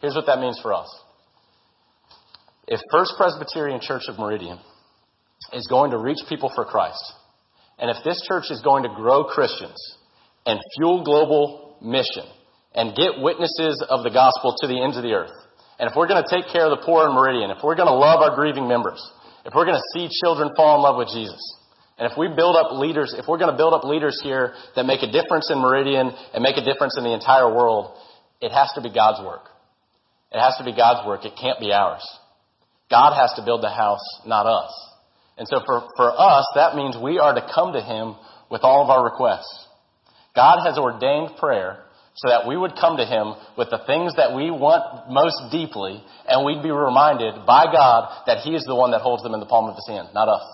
Here's 0.00 0.16
what 0.16 0.26
that 0.26 0.40
means 0.40 0.58
for 0.60 0.72
us. 0.72 0.88
If 2.66 2.80
First 2.90 3.14
Presbyterian 3.16 3.80
Church 3.80 4.02
of 4.08 4.18
Meridian 4.18 4.58
is 5.52 5.66
going 5.66 5.90
to 5.90 5.98
reach 5.98 6.18
people 6.28 6.50
for 6.54 6.64
Christ, 6.64 7.02
and 7.78 7.90
if 7.90 8.02
this 8.04 8.22
church 8.28 8.44
is 8.50 8.60
going 8.60 8.84
to 8.84 8.90
grow 8.90 9.24
Christians 9.24 9.78
and 10.46 10.60
fuel 10.76 11.04
global 11.04 11.76
mission 11.82 12.24
and 12.74 12.96
get 12.96 13.20
witnesses 13.20 13.84
of 13.88 14.02
the 14.04 14.10
gospel 14.10 14.54
to 14.60 14.66
the 14.66 14.82
ends 14.82 14.96
of 14.96 15.02
the 15.02 15.12
earth, 15.12 15.34
and 15.78 15.90
if 15.90 15.96
we're 15.96 16.06
going 16.06 16.22
to 16.22 16.30
take 16.30 16.52
care 16.52 16.66
of 16.66 16.78
the 16.78 16.84
poor 16.84 17.08
in 17.08 17.14
Meridian, 17.14 17.50
if 17.50 17.58
we're 17.64 17.74
going 17.74 17.88
to 17.88 17.94
love 17.94 18.20
our 18.22 18.36
grieving 18.36 18.68
members, 18.68 19.02
if 19.44 19.52
we're 19.54 19.64
going 19.64 19.78
to 19.78 19.90
see 19.98 20.08
children 20.22 20.50
fall 20.54 20.76
in 20.76 20.82
love 20.82 20.96
with 20.96 21.08
Jesus, 21.08 21.42
And 21.98 22.10
if 22.10 22.18
we 22.18 22.28
build 22.28 22.56
up 22.56 22.72
leaders, 22.72 23.14
if 23.16 23.26
we're 23.28 23.38
going 23.38 23.50
to 23.50 23.56
build 23.56 23.74
up 23.74 23.84
leaders 23.84 24.18
here 24.22 24.54
that 24.74 24.86
make 24.86 25.02
a 25.02 25.12
difference 25.12 25.50
in 25.50 25.58
Meridian 25.58 26.10
and 26.34 26.42
make 26.42 26.56
a 26.56 26.64
difference 26.64 26.96
in 26.98 27.04
the 27.04 27.12
entire 27.12 27.46
world, 27.54 27.96
it 28.40 28.50
has 28.50 28.72
to 28.74 28.80
be 28.80 28.92
God's 28.92 29.24
work. 29.24 29.46
It 30.32 30.40
has 30.40 30.56
to 30.58 30.64
be 30.64 30.74
God's 30.74 31.06
work. 31.06 31.24
It 31.24 31.34
can't 31.40 31.60
be 31.60 31.72
ours. 31.72 32.02
God 32.90 33.14
has 33.14 33.32
to 33.36 33.44
build 33.44 33.62
the 33.62 33.70
house, 33.70 34.02
not 34.26 34.46
us. 34.46 34.72
And 35.38 35.48
so 35.48 35.60
for, 35.64 35.88
for 35.96 36.12
us, 36.12 36.46
that 36.54 36.76
means 36.76 36.96
we 37.02 37.18
are 37.18 37.34
to 37.34 37.50
come 37.54 37.72
to 37.72 37.80
Him 37.80 38.16
with 38.50 38.62
all 38.62 38.84
of 38.84 38.90
our 38.90 39.04
requests. 39.04 39.66
God 40.36 40.64
has 40.64 40.78
ordained 40.78 41.36
prayer 41.38 41.84
so 42.14 42.28
that 42.28 42.46
we 42.46 42.56
would 42.56 42.76
come 42.76 42.98
to 42.98 43.06
Him 43.06 43.32
with 43.56 43.70
the 43.70 43.80
things 43.86 44.14
that 44.16 44.36
we 44.36 44.50
want 44.50 45.08
most 45.08 45.50
deeply, 45.50 46.04
and 46.28 46.44
we'd 46.44 46.62
be 46.62 46.70
reminded 46.70 47.46
by 47.46 47.72
God 47.72 48.24
that 48.26 48.44
He 48.44 48.54
is 48.54 48.64
the 48.64 48.76
one 48.76 48.90
that 48.92 49.00
holds 49.00 49.22
them 49.22 49.32
in 49.32 49.40
the 49.40 49.46
palm 49.46 49.68
of 49.68 49.76
His 49.76 49.88
hand, 49.88 50.08
not 50.12 50.28
us. 50.28 50.44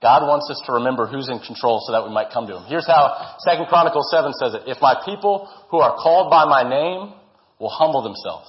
God 0.00 0.24
wants 0.28 0.48
us 0.50 0.60
to 0.66 0.72
remember 0.80 1.06
who's 1.06 1.28
in 1.28 1.40
control 1.40 1.80
so 1.84 1.92
that 1.92 2.04
we 2.04 2.12
might 2.12 2.32
come 2.32 2.46
to 2.46 2.56
Him. 2.56 2.64
Here's 2.68 2.86
how 2.86 3.36
Second 3.44 3.66
Chronicles 3.68 4.08
7 4.10 4.32
says 4.32 4.54
it. 4.54 4.62
If 4.66 4.80
my 4.80 5.00
people 5.04 5.48
who 5.68 5.78
are 5.78 5.96
called 5.96 6.30
by 6.30 6.44
my 6.44 6.64
name 6.68 7.12
will 7.60 7.72
humble 7.72 8.02
themselves 8.02 8.48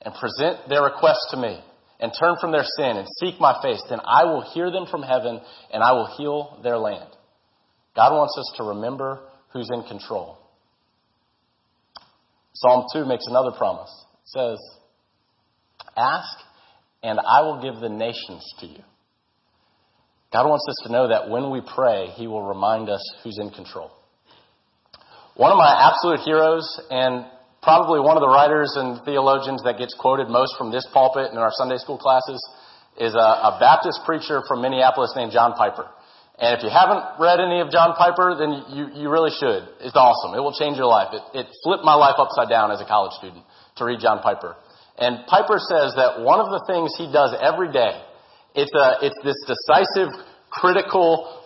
and 0.00 0.14
present 0.14 0.68
their 0.68 0.82
requests 0.84 1.28
to 1.32 1.36
me 1.36 1.60
and 2.02 2.12
turn 2.18 2.34
from 2.40 2.50
their 2.50 2.64
sin 2.76 2.96
and 2.96 3.06
seek 3.20 3.40
my 3.40 3.62
face, 3.62 3.80
then 3.88 4.00
I 4.04 4.24
will 4.24 4.42
hear 4.52 4.72
them 4.72 4.86
from 4.90 5.02
heaven 5.02 5.40
and 5.72 5.82
I 5.82 5.92
will 5.92 6.14
heal 6.18 6.60
their 6.62 6.76
land. 6.76 7.08
God 7.94 8.12
wants 8.12 8.36
us 8.36 8.52
to 8.56 8.64
remember 8.64 9.20
who's 9.52 9.70
in 9.72 9.84
control. 9.84 10.36
Psalm 12.54 12.86
2 12.92 13.06
makes 13.06 13.26
another 13.28 13.52
promise. 13.56 13.90
It 14.24 14.28
says, 14.28 14.58
Ask, 15.96 16.38
and 17.04 17.20
I 17.20 17.42
will 17.42 17.62
give 17.62 17.80
the 17.80 17.88
nations 17.88 18.44
to 18.60 18.66
you. 18.66 18.82
God 20.32 20.48
wants 20.48 20.66
us 20.68 20.86
to 20.86 20.92
know 20.92 21.08
that 21.08 21.30
when 21.30 21.50
we 21.50 21.60
pray, 21.60 22.06
He 22.16 22.26
will 22.26 22.42
remind 22.42 22.88
us 22.88 23.02
who's 23.22 23.38
in 23.38 23.50
control. 23.50 23.90
One 25.34 25.52
of 25.52 25.58
my 25.58 25.90
absolute 25.90 26.20
heroes, 26.24 26.80
and 26.90 27.26
probably 27.62 28.00
one 28.00 28.18
of 28.18 28.22
the 28.22 28.28
writers 28.28 28.74
and 28.76 29.00
theologians 29.06 29.62
that 29.62 29.78
gets 29.78 29.94
quoted 29.94 30.28
most 30.28 30.58
from 30.58 30.70
this 30.70 30.86
pulpit 30.92 31.30
and 31.30 31.38
in 31.38 31.42
our 31.42 31.54
Sunday 31.54 31.78
school 31.78 31.96
classes, 31.96 32.42
is 32.98 33.14
a, 33.14 33.28
a 33.54 33.56
Baptist 33.58 34.02
preacher 34.04 34.42
from 34.46 34.60
Minneapolis 34.60 35.14
named 35.16 35.32
John 35.32 35.54
Piper. 35.54 35.88
And 36.38 36.58
if 36.58 36.64
you 36.64 36.68
haven't 36.68 37.22
read 37.22 37.40
any 37.40 37.60
of 37.60 37.70
John 37.70 37.94
Piper, 37.94 38.34
then 38.36 38.66
you, 38.74 38.90
you 38.92 39.08
really 39.08 39.30
should. 39.30 39.64
It's 39.80 39.96
awesome. 39.96 40.34
It 40.34 40.42
will 40.42 40.52
change 40.52 40.76
your 40.76 40.90
life. 40.90 41.14
It, 41.14 41.22
it 41.38 41.46
flipped 41.62 41.84
my 41.84 41.94
life 41.94 42.18
upside 42.18 42.50
down 42.50 42.70
as 42.70 42.82
a 42.82 42.84
college 42.84 43.12
student 43.16 43.44
to 43.78 43.84
read 43.84 44.00
John 44.00 44.20
Piper. 44.20 44.56
And 44.98 45.24
Piper 45.24 45.56
says 45.56 45.94
that 45.96 46.20
one 46.20 46.40
of 46.40 46.50
the 46.50 46.66
things 46.66 46.92
he 46.98 47.08
does 47.08 47.32
every 47.40 47.72
day, 47.72 47.96
it's 48.54 48.74
a, 48.74 49.06
it's 49.06 49.16
this 49.24 49.38
decisive, 49.46 50.12
critical 50.50 51.40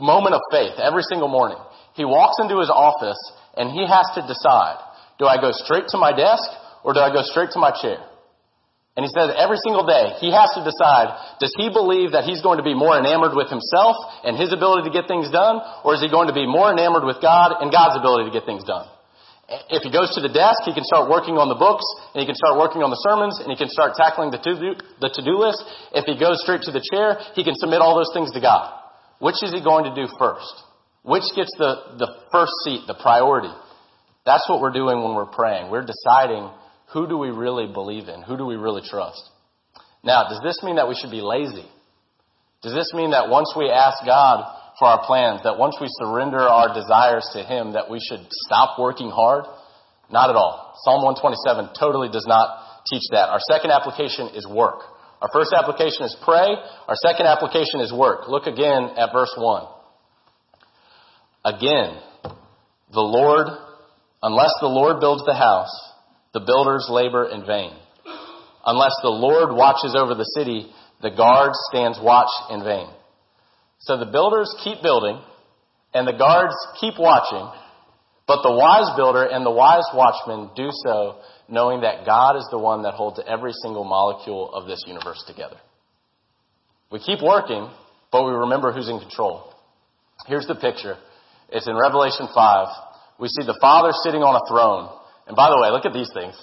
moment 0.00 0.34
of 0.34 0.40
faith 0.50 0.74
every 0.80 1.02
single 1.06 1.28
morning. 1.28 1.58
He 1.94 2.04
walks 2.04 2.42
into 2.42 2.58
his 2.58 2.70
office 2.70 3.18
and 3.56 3.70
he 3.70 3.86
has 3.86 4.06
to 4.14 4.22
decide, 4.26 4.78
do 5.18 5.26
I 5.26 5.40
go 5.40 5.50
straight 5.52 5.90
to 5.90 5.98
my 5.98 6.14
desk 6.14 6.46
or 6.82 6.94
do 6.94 7.00
I 7.00 7.12
go 7.12 7.22
straight 7.22 7.50
to 7.52 7.60
my 7.60 7.74
chair? 7.74 7.98
And 8.98 9.06
he 9.06 9.14
says 9.14 9.30
every 9.38 9.62
single 9.62 9.86
day, 9.86 10.18
he 10.18 10.34
has 10.34 10.50
to 10.58 10.66
decide, 10.66 11.38
does 11.38 11.54
he 11.54 11.70
believe 11.70 12.18
that 12.18 12.26
he's 12.26 12.42
going 12.42 12.58
to 12.58 12.66
be 12.66 12.74
more 12.74 12.98
enamored 12.98 13.30
with 13.30 13.46
himself 13.46 13.94
and 14.26 14.34
his 14.34 14.50
ability 14.50 14.90
to 14.90 14.94
get 14.94 15.06
things 15.06 15.30
done, 15.30 15.62
or 15.86 15.94
is 15.94 16.02
he 16.02 16.10
going 16.10 16.26
to 16.26 16.34
be 16.34 16.50
more 16.50 16.74
enamored 16.74 17.06
with 17.06 17.22
God 17.22 17.62
and 17.62 17.70
God's 17.70 17.94
ability 17.94 18.26
to 18.26 18.34
get 18.34 18.42
things 18.42 18.66
done? 18.66 18.90
If 19.70 19.86
he 19.86 19.94
goes 19.94 20.10
to 20.18 20.20
the 20.20 20.28
desk, 20.28 20.66
he 20.66 20.74
can 20.74 20.82
start 20.82 21.06
working 21.06 21.38
on 21.38 21.46
the 21.46 21.54
books, 21.54 21.86
and 22.10 22.18
he 22.18 22.26
can 22.26 22.34
start 22.34 22.58
working 22.58 22.82
on 22.82 22.90
the 22.90 22.98
sermons, 23.06 23.38
and 23.38 23.46
he 23.46 23.56
can 23.56 23.70
start 23.70 23.94
tackling 23.94 24.34
the 24.34 24.42
to-do, 24.42 24.74
list. 25.38 25.62
If 25.94 26.04
he 26.10 26.18
goes 26.18 26.42
straight 26.42 26.66
to 26.66 26.74
the 26.74 26.82
chair, 26.82 27.22
he 27.38 27.46
can 27.46 27.54
submit 27.54 27.78
all 27.78 27.94
those 27.94 28.10
things 28.10 28.34
to 28.34 28.42
God. 28.42 28.66
Which 29.22 29.38
is 29.46 29.54
he 29.54 29.62
going 29.62 29.86
to 29.86 29.94
do 29.94 30.10
first? 30.18 30.52
Which 31.06 31.24
gets 31.38 31.54
the, 31.54 32.02
the 32.02 32.10
first 32.34 32.52
seat, 32.66 32.90
the 32.90 32.98
priority? 32.98 33.54
That's 34.28 34.46
what 34.46 34.60
we're 34.60 34.76
doing 34.76 35.00
when 35.02 35.14
we're 35.14 35.32
praying. 35.32 35.70
We're 35.70 35.88
deciding 35.88 36.50
who 36.92 37.08
do 37.08 37.16
we 37.16 37.30
really 37.30 37.66
believe 37.66 38.08
in? 38.08 38.20
Who 38.20 38.36
do 38.36 38.44
we 38.44 38.56
really 38.56 38.82
trust? 38.84 39.24
Now, 40.04 40.28
does 40.28 40.40
this 40.44 40.60
mean 40.62 40.76
that 40.76 40.86
we 40.86 40.94
should 40.94 41.10
be 41.10 41.22
lazy? 41.22 41.64
Does 42.62 42.74
this 42.74 42.92
mean 42.92 43.12
that 43.12 43.30
once 43.30 43.54
we 43.56 43.70
ask 43.70 44.04
God 44.04 44.44
for 44.78 44.86
our 44.86 45.06
plans, 45.06 45.40
that 45.44 45.56
once 45.56 45.76
we 45.80 45.86
surrender 45.88 46.40
our 46.40 46.74
desires 46.74 47.24
to 47.32 47.42
Him, 47.42 47.72
that 47.72 47.88
we 47.88 48.00
should 48.04 48.20
stop 48.44 48.78
working 48.78 49.08
hard? 49.08 49.44
Not 50.12 50.28
at 50.28 50.36
all. 50.36 50.76
Psalm 50.84 51.02
127 51.04 51.72
totally 51.80 52.10
does 52.12 52.26
not 52.28 52.84
teach 52.84 53.08
that. 53.12 53.32
Our 53.32 53.40
second 53.40 53.70
application 53.70 54.28
is 54.36 54.46
work. 54.46 54.80
Our 55.22 55.28
first 55.32 55.54
application 55.56 56.04
is 56.04 56.14
pray. 56.22 56.52
Our 56.86 56.96
second 57.00 57.24
application 57.24 57.80
is 57.80 57.94
work. 57.94 58.28
Look 58.28 58.44
again 58.44 58.92
at 59.00 59.08
verse 59.10 59.32
1. 59.38 59.66
Again, 61.44 61.96
the 62.92 63.00
Lord, 63.00 63.48
unless 64.22 64.52
the 64.60 64.68
Lord 64.68 65.00
builds 65.00 65.24
the 65.24 65.34
house, 65.34 65.70
the 66.34 66.40
builders 66.40 66.86
labor 66.90 67.28
in 67.28 67.46
vain. 67.46 67.72
Unless 68.64 68.94
the 69.02 69.08
Lord 69.08 69.54
watches 69.54 69.96
over 69.96 70.14
the 70.14 70.30
city, 70.36 70.70
the 71.00 71.10
guard 71.10 71.52
stands 71.70 71.98
watch 72.02 72.30
in 72.50 72.62
vain. 72.64 72.88
So 73.80 73.96
the 73.96 74.10
builders 74.10 74.54
keep 74.62 74.82
building, 74.82 75.20
and 75.94 76.06
the 76.06 76.12
guards 76.12 76.54
keep 76.80 76.94
watching, 76.98 77.48
but 78.26 78.42
the 78.42 78.52
wise 78.52 78.94
builder 78.96 79.24
and 79.24 79.46
the 79.46 79.50
wise 79.50 79.86
watchman 79.94 80.50
do 80.54 80.68
so 80.84 81.20
knowing 81.48 81.80
that 81.80 82.04
God 82.04 82.36
is 82.36 82.46
the 82.50 82.58
one 82.58 82.82
that 82.82 82.94
holds 82.94 83.20
every 83.26 83.52
single 83.52 83.84
molecule 83.84 84.52
of 84.52 84.66
this 84.66 84.84
universe 84.86 85.24
together. 85.26 85.56
We 86.92 86.98
keep 86.98 87.22
working, 87.22 87.70
but 88.12 88.24
we 88.26 88.32
remember 88.32 88.72
who's 88.72 88.88
in 88.88 88.98
control. 88.98 89.54
Here's 90.26 90.46
the 90.46 90.56
picture. 90.56 90.96
It's 91.50 91.66
in 91.66 91.76
Revelation 91.76 92.28
5. 92.34 92.66
We 93.18 93.26
see 93.28 93.42
the 93.42 93.58
Father 93.60 93.90
sitting 94.06 94.22
on 94.22 94.38
a 94.38 94.44
throne, 94.46 94.94
and 95.26 95.34
by 95.34 95.50
the 95.50 95.58
way, 95.58 95.74
look 95.74 95.84
at 95.84 95.92
these 95.92 96.10
things. 96.14 96.38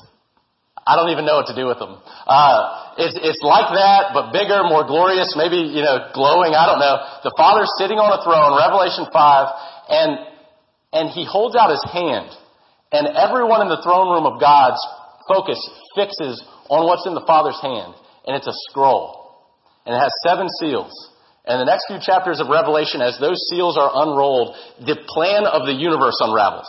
I 0.86 0.94
don't 1.00 1.10
even 1.10 1.26
know 1.26 1.42
what 1.42 1.50
to 1.50 1.58
do 1.58 1.66
with 1.66 1.82
them. 1.82 1.98
Uh, 1.98 2.94
it's, 3.02 3.18
it's 3.18 3.42
like 3.42 3.74
that, 3.74 4.14
but 4.14 4.30
bigger, 4.30 4.62
more 4.70 4.86
glorious, 4.86 5.34
maybe, 5.34 5.58
you 5.58 5.82
know, 5.82 6.14
glowing, 6.14 6.54
I 6.54 6.70
don't 6.70 6.78
know. 6.78 7.02
The 7.26 7.34
Father's 7.34 7.72
sitting 7.82 7.98
on 7.98 8.14
a 8.14 8.22
throne, 8.22 8.54
Revelation 8.54 9.10
5, 9.10 9.16
and, 9.90 10.12
and 10.94 11.06
He 11.10 11.26
holds 11.26 11.58
out 11.58 11.74
His 11.74 11.82
hand, 11.90 12.30
and 12.94 13.10
everyone 13.18 13.66
in 13.66 13.70
the 13.72 13.82
throne 13.82 14.14
room 14.14 14.30
of 14.30 14.38
God's 14.38 14.78
focus 15.26 15.58
fixes 15.98 16.38
on 16.70 16.86
what's 16.86 17.08
in 17.10 17.18
the 17.18 17.26
Father's 17.26 17.58
hand, 17.66 17.98
and 18.30 18.38
it's 18.38 18.46
a 18.46 18.58
scroll. 18.70 19.26
And 19.90 19.96
it 19.96 20.00
has 20.00 20.14
seven 20.22 20.46
seals. 20.62 20.94
And 21.46 21.62
the 21.62 21.70
next 21.70 21.86
few 21.86 22.02
chapters 22.02 22.42
of 22.42 22.50
Revelation, 22.50 23.02
as 23.02 23.22
those 23.22 23.38
seals 23.54 23.78
are 23.78 23.94
unrolled, 23.94 24.58
the 24.82 24.98
plan 25.06 25.46
of 25.46 25.70
the 25.70 25.78
universe 25.78 26.18
unravels. 26.18 26.66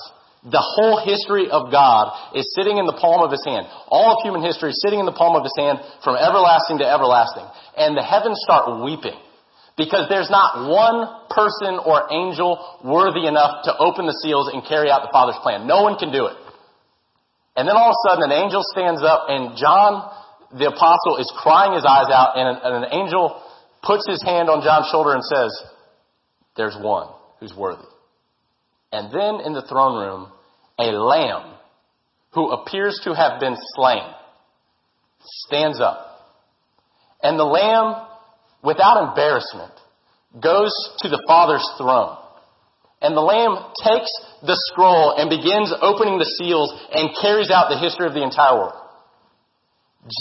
The 0.46 0.62
whole 0.62 1.00
history 1.02 1.50
of 1.50 1.72
God 1.72 2.36
is 2.36 2.46
sitting 2.54 2.78
in 2.78 2.86
the 2.86 2.94
palm 2.94 3.24
of 3.24 3.32
his 3.32 3.42
hand. 3.42 3.66
All 3.88 4.14
of 4.14 4.22
human 4.22 4.44
history 4.44 4.70
is 4.70 4.78
sitting 4.84 5.00
in 5.00 5.08
the 5.08 5.16
palm 5.16 5.34
of 5.34 5.42
his 5.42 5.56
hand 5.58 5.80
from 6.04 6.14
everlasting 6.14 6.78
to 6.78 6.86
everlasting. 6.86 7.48
And 7.74 7.96
the 7.96 8.04
heavens 8.04 8.38
start 8.44 8.84
weeping 8.84 9.16
because 9.80 10.06
there's 10.12 10.30
not 10.30 10.68
one 10.68 11.26
person 11.32 11.80
or 11.82 12.12
angel 12.12 12.60
worthy 12.84 13.26
enough 13.26 13.64
to 13.64 13.72
open 13.74 14.06
the 14.06 14.14
seals 14.22 14.52
and 14.52 14.62
carry 14.62 14.92
out 14.92 15.02
the 15.02 15.10
Father's 15.10 15.40
plan. 15.42 15.66
No 15.66 15.82
one 15.82 15.98
can 15.98 16.12
do 16.12 16.28
it. 16.30 16.36
And 17.56 17.66
then 17.66 17.74
all 17.74 17.90
of 17.90 17.96
a 17.96 18.02
sudden 18.06 18.30
an 18.30 18.36
angel 18.36 18.60
stands 18.62 19.02
up 19.02 19.26
and 19.32 19.56
John 19.56 20.04
the 20.54 20.70
apostle 20.70 21.18
is 21.18 21.26
crying 21.36 21.74
his 21.74 21.84
eyes 21.84 22.06
out 22.06 22.38
and 22.38 22.46
an, 22.62 22.86
angel 22.94 23.42
puts 23.86 24.08
his 24.08 24.22
hand 24.22 24.48
on 24.50 24.62
John's 24.62 24.88
shoulder 24.90 25.12
and 25.12 25.22
says, 25.22 25.62
there's 26.56 26.76
one 26.80 27.08
who's 27.40 27.54
worthy. 27.56 27.86
And 28.92 29.12
then 29.12 29.44
in 29.44 29.52
the 29.52 29.62
throne 29.62 29.98
room, 29.98 30.32
a 30.78 30.90
lamb 30.92 31.54
who 32.32 32.50
appears 32.50 33.00
to 33.04 33.14
have 33.14 33.40
been 33.40 33.56
slain 33.74 34.02
stands 35.20 35.80
up. 35.80 36.02
And 37.22 37.38
the 37.38 37.44
lamb, 37.44 38.06
without 38.62 39.08
embarrassment, 39.08 39.72
goes 40.42 40.72
to 40.98 41.08
the 41.08 41.22
Father's 41.26 41.66
throne. 41.78 42.16
And 43.00 43.16
the 43.16 43.20
lamb 43.20 43.56
takes 43.84 44.10
the 44.42 44.56
scroll 44.72 45.16
and 45.16 45.28
begins 45.28 45.72
opening 45.80 46.18
the 46.18 46.30
seals 46.38 46.72
and 46.92 47.16
carries 47.20 47.50
out 47.50 47.68
the 47.68 47.78
history 47.78 48.06
of 48.06 48.14
the 48.14 48.22
entire 48.22 48.56
world. 48.56 48.80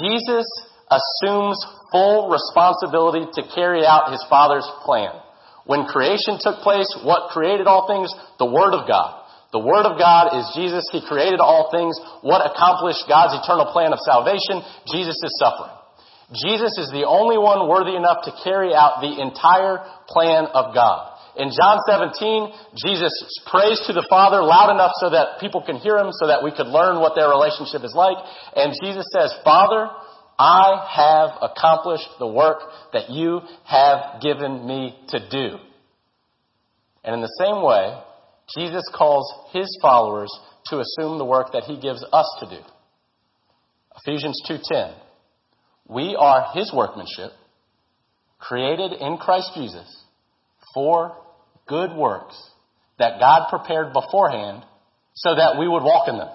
Jesus 0.03 0.45
assumes 0.89 1.57
full 1.96 2.28
responsibility 2.28 3.24
to 3.40 3.48
carry 3.56 3.88
out 3.88 4.12
his 4.12 4.20
Father's 4.28 4.68
plan. 4.84 5.16
When 5.64 5.88
creation 5.88 6.36
took 6.44 6.60
place, 6.60 6.92
what 7.08 7.32
created 7.32 7.72
all 7.72 7.88
things? 7.88 8.12
The 8.36 8.52
Word 8.52 8.75
of 8.75 8.84
God. 8.84 9.24
The 9.56 9.64
Word 9.64 9.88
of 9.88 9.96
God 9.96 10.36
is 10.36 10.44
Jesus. 10.52 10.84
He 10.92 11.00
created 11.08 11.40
all 11.40 11.72
things. 11.72 11.96
What 12.20 12.44
accomplished 12.44 13.08
God's 13.08 13.40
eternal 13.40 13.72
plan 13.72 13.96
of 13.96 14.04
salvation? 14.04 14.60
Jesus 14.92 15.16
is 15.16 15.34
suffering. 15.40 15.72
Jesus 16.36 16.75
is 16.75 16.92
the 16.92 17.08
only 17.08 17.40
one 17.40 17.72
worthy 17.72 17.96
enough 17.96 18.28
to 18.28 18.36
carry 18.44 18.75
out 18.75 19.00
the 19.00 19.16
entire 19.16 19.80
plan 20.12 20.52
of 20.52 20.75
God. 20.75 21.16
In 21.40 21.52
John 21.52 21.80
17, 21.88 22.75
Jesus 22.75 23.12
prays 23.48 23.80
to 23.88 23.94
the 23.96 24.08
Father 24.12 24.44
loud 24.44 24.72
enough 24.72 24.92
so 25.00 25.12
that 25.12 25.40
people 25.40 25.64
can 25.64 25.80
hear 25.80 25.96
him, 25.96 26.12
so 26.12 26.28
that 26.28 26.44
we 26.44 26.52
could 26.52 26.68
learn 26.68 27.00
what 27.00 27.16
their 27.16 27.32
relationship 27.32 27.84
is 27.88 27.96
like. 27.96 28.20
And 28.56 28.75
Jesus 28.84 29.08
says, 29.12 29.32
Father, 29.44 29.92
I 30.38 30.86
have 30.96 31.50
accomplished 31.50 32.10
the 32.20 32.27
work 32.27 32.60
that 32.94 33.10
you 33.10 33.42
have 33.63 34.22
given 34.22 34.68
me 34.68 34.98
to 35.10 35.30
do. 35.30 35.58
And 37.04 37.15
in 37.15 37.22
the 37.22 37.36
same 37.39 37.62
way, 37.63 38.01
Jesus 38.58 38.84
calls 38.94 39.32
his 39.51 39.77
followers 39.82 40.32
to 40.68 40.80
assume 40.80 41.18
the 41.18 41.25
work 41.25 41.54
that 41.54 41.63
he 41.63 41.80
gives 41.80 42.04
us 42.12 42.38
to 42.39 42.50
do. 42.50 42.62
Ephesians 43.98 44.42
2:10. 44.48 44.94
We 45.88 46.15
are 46.15 46.51
his 46.54 46.74
workmanship, 46.74 47.32
created 48.39 48.94
in 48.94 49.18
Christ 49.18 49.54
Jesus 49.54 50.04
for 50.74 51.15
good 51.68 51.96
works 51.96 52.36
that 52.98 53.20
God 53.20 53.50
prepared 53.50 53.94
beforehand 53.94 54.65
so 55.13 55.36
that 55.36 55.58
we 55.58 55.68
would 55.68 55.84
walk 55.84 56.08
in 56.08 56.18
them. 56.18 56.30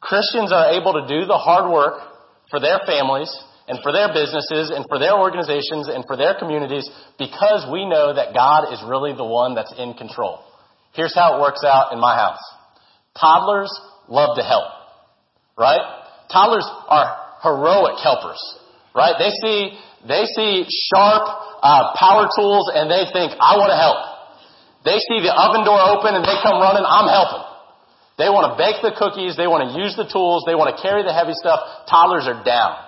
Christians 0.00 0.52
are 0.52 0.70
able 0.70 0.94
to 0.94 1.06
do 1.06 1.26
the 1.26 1.38
hard 1.38 1.70
work 1.70 2.13
for 2.50 2.60
their 2.60 2.80
families 2.86 3.32
and 3.66 3.78
for 3.82 3.92
their 3.92 4.12
businesses 4.12 4.70
and 4.70 4.84
for 4.88 4.98
their 4.98 5.16
organizations 5.16 5.88
and 5.88 6.04
for 6.06 6.16
their 6.16 6.34
communities 6.38 6.88
because 7.18 7.66
we 7.72 7.88
know 7.88 8.12
that 8.14 8.34
God 8.34 8.72
is 8.72 8.82
really 8.86 9.16
the 9.16 9.24
one 9.24 9.54
that's 9.54 9.72
in 9.78 9.94
control. 9.94 10.44
Here's 10.92 11.14
how 11.14 11.36
it 11.36 11.40
works 11.40 11.64
out 11.64 11.92
in 11.92 12.00
my 12.00 12.14
house. 12.14 12.42
Toddlers 13.18 13.72
love 14.08 14.36
to 14.36 14.44
help, 14.44 14.68
right? 15.56 15.80
Toddlers 16.30 16.68
are 16.88 17.16
heroic 17.42 17.96
helpers, 18.02 18.40
right? 18.94 19.16
They 19.18 19.30
see, 19.30 19.78
they 20.06 20.24
see 20.36 20.66
sharp, 20.92 21.24
uh, 21.62 21.96
power 21.96 22.28
tools 22.36 22.70
and 22.74 22.90
they 22.90 23.08
think, 23.12 23.32
I 23.40 23.56
want 23.56 23.72
to 23.72 23.80
help. 23.80 24.00
They 24.84 25.00
see 25.00 25.24
the 25.24 25.32
oven 25.32 25.64
door 25.64 25.80
open 25.80 26.12
and 26.12 26.24
they 26.24 26.36
come 26.44 26.60
running, 26.60 26.84
I'm 26.84 27.08
helping. 27.08 27.53
They 28.16 28.30
want 28.30 28.52
to 28.52 28.54
bake 28.54 28.78
the 28.82 28.94
cookies. 28.94 29.36
They 29.36 29.50
want 29.50 29.70
to 29.70 29.78
use 29.78 29.96
the 29.96 30.06
tools. 30.06 30.44
They 30.46 30.54
want 30.54 30.74
to 30.74 30.78
carry 30.78 31.02
the 31.02 31.12
heavy 31.12 31.34
stuff. 31.34 31.58
Toddlers 31.90 32.30
are 32.30 32.44
down. 32.44 32.78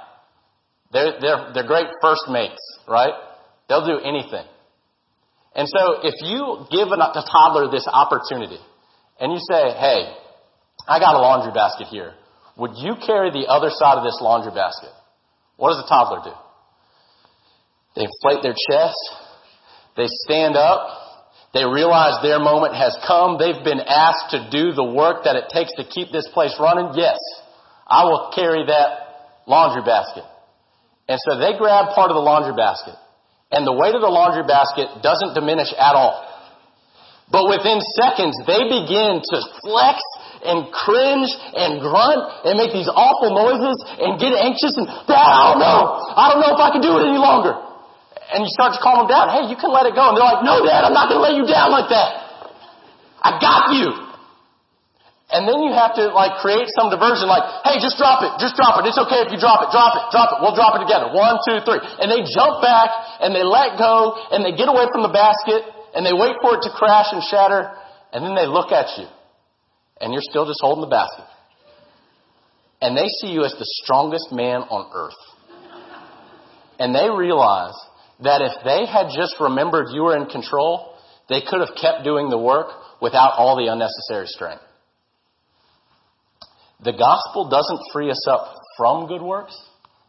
They're, 0.93 1.19
they're, 1.19 1.51
they're 1.53 1.67
great 1.67 1.91
first 2.01 2.31
mates, 2.31 2.63
right? 2.87 3.13
They'll 3.69 3.87
do 3.87 3.99
anything. 3.99 4.47
And 5.57 5.67
so 5.67 6.07
if 6.07 6.15
you 6.23 6.69
give 6.71 6.89
a 6.95 6.99
toddler 7.27 7.71
this 7.71 7.89
opportunity 7.91 8.61
and 9.19 9.33
you 9.33 9.41
say, 9.51 9.75
hey, 9.75 10.15
I 10.87 11.01
got 11.01 11.17
a 11.17 11.19
laundry 11.19 11.53
basket 11.53 11.89
here. 11.89 12.15
Would 12.57 12.77
you 12.77 12.95
carry 13.05 13.31
the 13.31 13.49
other 13.49 13.69
side 13.71 13.99
of 13.99 14.05
this 14.05 14.19
laundry 14.21 14.53
basket? 14.53 14.91
What 15.57 15.75
does 15.75 15.83
a 15.85 15.89
toddler 15.89 16.23
do? 16.23 16.37
They 17.97 18.07
inflate 18.07 18.43
their 18.43 18.55
chest. 18.55 19.01
They 19.97 20.07
stand 20.07 20.57
up. 20.57 21.06
They 21.57 21.65
realize 21.65 22.21
their 22.21 22.37
moment 22.37 22.77
has 22.77 22.93
come. 23.09 23.41
They've 23.41 23.65
been 23.65 23.81
asked 23.81 24.37
to 24.37 24.53
do 24.53 24.77
the 24.77 24.85
work 24.85 25.25
that 25.25 25.41
it 25.41 25.49
takes 25.49 25.73
to 25.81 25.89
keep 25.89 26.13
this 26.13 26.29
place 26.29 26.53
running. 26.61 26.93
Yes, 26.93 27.17
I 27.89 28.05
will 28.05 28.29
carry 28.37 28.69
that 28.69 29.41
laundry 29.49 29.81
basket. 29.81 30.29
And 31.09 31.17
so 31.17 31.41
they 31.41 31.57
grab 31.57 31.97
part 31.97 32.13
of 32.13 32.17
the 32.21 32.21
laundry 32.21 32.53
basket. 32.53 32.93
And 33.49 33.65
the 33.65 33.73
weight 33.73 33.97
of 33.97 34.05
the 34.05 34.13
laundry 34.13 34.45
basket 34.45 35.01
doesn't 35.01 35.33
diminish 35.33 35.73
at 35.73 35.97
all. 35.97 36.29
But 37.33 37.49
within 37.49 37.81
seconds, 37.97 38.37
they 38.45 38.69
begin 38.69 39.25
to 39.25 39.37
flex 39.65 39.99
and 40.45 40.71
cringe 40.71 41.33
and 41.57 41.81
grunt 41.81 42.23
and 42.47 42.55
make 42.61 42.71
these 42.77 42.87
awful 42.93 43.33
noises 43.33 43.81
and 43.97 44.21
get 44.21 44.37
anxious 44.37 44.77
and, 44.77 44.87
don't 44.87 45.59
know. 45.59 46.05
I 46.21 46.31
don't 46.31 46.45
know 46.45 46.53
if 46.53 46.61
I 46.61 46.71
can 46.71 46.85
do 46.85 47.01
it 47.01 47.09
any 47.09 47.19
longer. 47.19 47.66
And 48.33 48.43
you 48.43 48.51
start 48.51 48.75
to 48.75 48.81
calm 48.83 49.07
them 49.07 49.09
down. 49.11 49.31
Hey, 49.31 49.47
you 49.47 49.55
can 49.55 49.71
let 49.71 49.87
it 49.87 49.95
go. 49.95 50.11
And 50.11 50.19
they're 50.19 50.27
like, 50.27 50.43
no, 50.43 50.63
dad, 50.67 50.83
I'm 50.83 50.97
not 50.97 51.07
going 51.07 51.23
to 51.23 51.27
let 51.31 51.35
you 51.39 51.47
down 51.47 51.71
like 51.71 51.87
that. 51.95 52.11
I 53.23 53.39
got 53.39 53.75
you. 53.75 54.07
And 55.27 55.43
then 55.43 55.59
you 55.67 55.75
have 55.75 55.99
to 55.99 56.15
like 56.15 56.39
create 56.39 56.71
some 56.71 56.87
diversion 56.87 57.27
like, 57.27 57.43
hey, 57.67 57.83
just 57.83 57.99
drop 57.99 58.23
it, 58.23 58.39
just 58.39 58.55
drop 58.55 58.79
it. 58.79 58.87
It's 58.87 58.99
okay 58.99 59.27
if 59.27 59.35
you 59.35 59.43
drop 59.43 59.67
it, 59.67 59.75
drop 59.75 59.99
it, 59.99 60.05
drop 60.15 60.31
it. 60.31 60.39
We'll 60.39 60.55
drop 60.55 60.79
it 60.79 60.87
together. 60.87 61.11
One, 61.11 61.43
two, 61.43 61.59
three. 61.67 61.83
And 61.83 62.07
they 62.07 62.23
jump 62.23 62.63
back 62.63 62.95
and 63.19 63.35
they 63.35 63.43
let 63.43 63.75
go 63.75 64.15
and 64.31 64.47
they 64.47 64.55
get 64.55 64.71
away 64.71 64.87
from 64.95 65.03
the 65.03 65.11
basket 65.11 65.67
and 65.99 66.07
they 66.07 66.15
wait 66.15 66.39
for 66.39 66.55
it 66.55 66.63
to 66.63 66.71
crash 66.71 67.11
and 67.11 67.19
shatter 67.27 67.75
and 68.15 68.23
then 68.23 68.39
they 68.39 68.47
look 68.47 68.71
at 68.71 68.87
you 69.03 69.11
and 69.99 70.15
you're 70.15 70.23
still 70.23 70.47
just 70.47 70.63
holding 70.63 70.87
the 70.87 70.95
basket. 70.95 71.27
And 72.79 72.95
they 72.95 73.11
see 73.19 73.35
you 73.35 73.43
as 73.43 73.53
the 73.59 73.67
strongest 73.83 74.31
man 74.31 74.63
on 74.71 74.95
earth. 74.95 75.19
And 76.79 76.95
they 76.95 77.11
realize 77.11 77.75
that 78.21 78.41
if 78.41 78.65
they 78.65 78.87
had 78.87 79.13
just 79.15 79.37
remembered 79.41 79.89
you 79.91 80.03
were 80.03 80.17
in 80.17 80.27
control, 80.27 80.95
they 81.29 81.41
could 81.41 81.61
have 81.61 81.77
kept 81.81 82.05
doing 82.05 82.31
the 82.31 82.39
work 82.39 82.69
without 83.01 83.35
all 83.37 83.57
the 83.57 83.71
unnecessary 83.71 84.27
strain. 84.27 84.59
The 86.85 86.93
gospel 86.93 87.49
doesn't 87.49 87.93
free 87.93 88.11
us 88.11 88.27
up 88.29 88.55
from 88.77 89.07
good 89.07 89.23
works. 89.23 89.57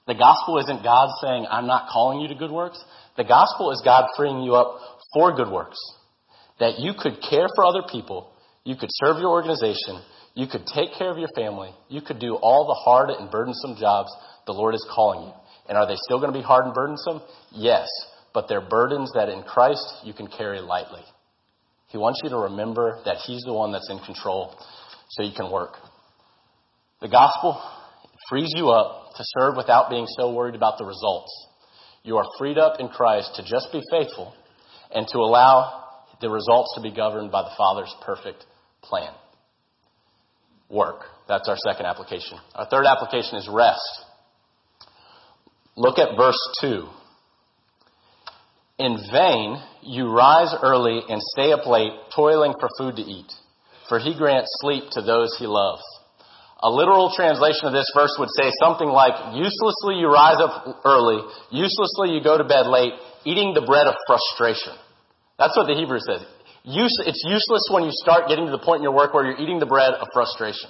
The 0.06 0.16
gospel 0.16 0.60
isn't 0.60 0.84
God 0.84 1.10
saying, 1.22 1.48
I'm 1.50 1.68
not 1.68 1.90
calling 1.92 2.22
you 2.22 2.28
to 2.30 2.36
good 2.36 2.52
works. 2.52 2.82
The 3.18 3.24
gospel 3.24 3.72
is 3.72 3.82
God 3.84 4.06
freeing 4.16 4.42
you 4.42 4.56
up 4.56 4.80
for 5.14 5.36
good 5.36 5.50
works. 5.50 5.78
That 6.60 6.80
you 6.80 6.94
could 6.98 7.20
care 7.30 7.48
for 7.56 7.66
other 7.66 7.84
people, 7.90 8.32
you 8.64 8.76
could 8.76 8.90
serve 8.92 9.18
your 9.18 9.30
organization, 9.30 10.02
you 10.34 10.48
could 10.48 10.66
take 10.66 10.94
care 10.98 11.12
of 11.12 11.18
your 11.18 11.30
family, 11.36 11.72
you 11.90 12.02
could 12.02 12.20
do 12.20 12.36
all 12.36 12.68
the 12.68 12.74
hard 12.74 13.10
and 13.10 13.30
burdensome 13.30 13.76
jobs 13.80 14.12
the 14.46 14.54
Lord 14.54 14.76
is 14.76 14.86
calling 14.94 15.28
you. 15.28 15.34
And 15.68 15.78
are 15.78 15.88
they 15.88 15.98
still 15.98 16.20
going 16.20 16.32
to 16.32 16.38
be 16.38 16.44
hard 16.44 16.66
and 16.66 16.74
burdensome? 16.74 17.22
Yes, 17.52 17.88
but 18.34 18.48
they're 18.48 18.62
burdens 18.62 19.12
that 19.16 19.30
in 19.30 19.44
Christ 19.44 20.02
you 20.04 20.14
can 20.14 20.28
carry 20.28 20.60
lightly. 20.62 21.04
He 21.88 21.98
wants 21.98 22.22
you 22.24 22.30
to 22.30 22.38
remember 22.38 23.00
that 23.06 23.18
He's 23.26 23.44
the 23.44 23.54
one 23.54 23.72
that's 23.72 23.90
in 23.90 24.00
control 24.00 24.56
so 25.10 25.24
you 25.24 25.36
can 25.36 25.52
work. 25.52 25.74
The 27.02 27.08
gospel 27.08 27.62
frees 28.30 28.52
you 28.56 28.70
up 28.70 29.14
to 29.16 29.24
serve 29.38 29.56
without 29.56 29.90
being 29.90 30.06
so 30.08 30.34
worried 30.34 30.56
about 30.56 30.78
the 30.78 30.86
results. 30.86 31.32
You 32.04 32.18
are 32.18 32.26
freed 32.38 32.58
up 32.58 32.80
in 32.80 32.88
Christ 32.88 33.36
to 33.36 33.44
just 33.44 33.72
be 33.72 33.82
faithful 33.92 34.34
and 34.92 35.08
to 35.10 35.18
allow 35.18 35.84
the 36.22 36.30
results 36.30 36.74
to 36.76 36.82
be 36.82 36.94
governed 36.94 37.32
by 37.32 37.44
the 37.44 37.52
Father's 37.58 37.94
perfect 38.06 38.46
plan. 38.82 39.12
Work. 40.70 41.02
That's 41.28 41.48
our 41.48 41.58
second 41.58 41.86
application. 41.86 42.40
Our 42.56 42.68
third 42.68 42.86
application 42.86 43.38
is 43.38 43.50
rest. 43.52 44.06
Look 45.78 46.00
at 46.00 46.18
verse 46.18 46.40
2. 46.62 46.88
In 48.80 48.98
vain 49.12 49.62
you 49.84 50.10
rise 50.10 50.54
early 50.62 51.02
and 51.08 51.22
stay 51.22 51.52
up 51.54 51.68
late, 51.68 51.94
toiling 52.16 52.54
for 52.60 52.68
food 52.78 52.96
to 52.96 53.02
eat, 53.04 53.32
for 53.88 54.00
he 54.00 54.18
grants 54.18 54.50
sleep 54.62 54.86
to 54.92 55.02
those 55.02 55.38
he 55.38 55.46
loves. 55.46 55.84
A 56.64 56.70
literal 56.70 57.14
translation 57.16 57.68
of 57.68 57.74
this 57.74 57.92
verse 57.94 58.16
would 58.18 58.30
say 58.36 58.50
something 58.60 58.88
like, 58.88 59.36
uselessly 59.36 60.02
you 60.02 60.12
rise 60.12 60.42
up 60.42 60.82
early, 60.84 61.22
uselessly 61.52 62.10
you 62.10 62.24
go 62.24 62.40
to 62.40 62.44
bed 62.44 62.66
late, 62.66 62.94
eating 63.24 63.54
the 63.54 63.62
bread 63.62 63.86
of 63.86 63.94
frustration. 64.08 64.74
That's 65.38 65.56
what 65.56 65.68
the 65.68 65.76
Hebrew 65.76 66.00
says. 66.00 66.26
It's 66.66 67.24
useless 67.24 67.70
when 67.72 67.84
you 67.84 67.92
start 67.94 68.28
getting 68.28 68.46
to 68.46 68.52
the 68.52 68.58
point 68.58 68.80
in 68.80 68.84
your 68.84 68.96
work 68.96 69.14
where 69.14 69.26
you're 69.26 69.38
eating 69.40 69.60
the 69.60 69.68
bread 69.68 69.94
of 69.94 70.08
frustration. 70.12 70.70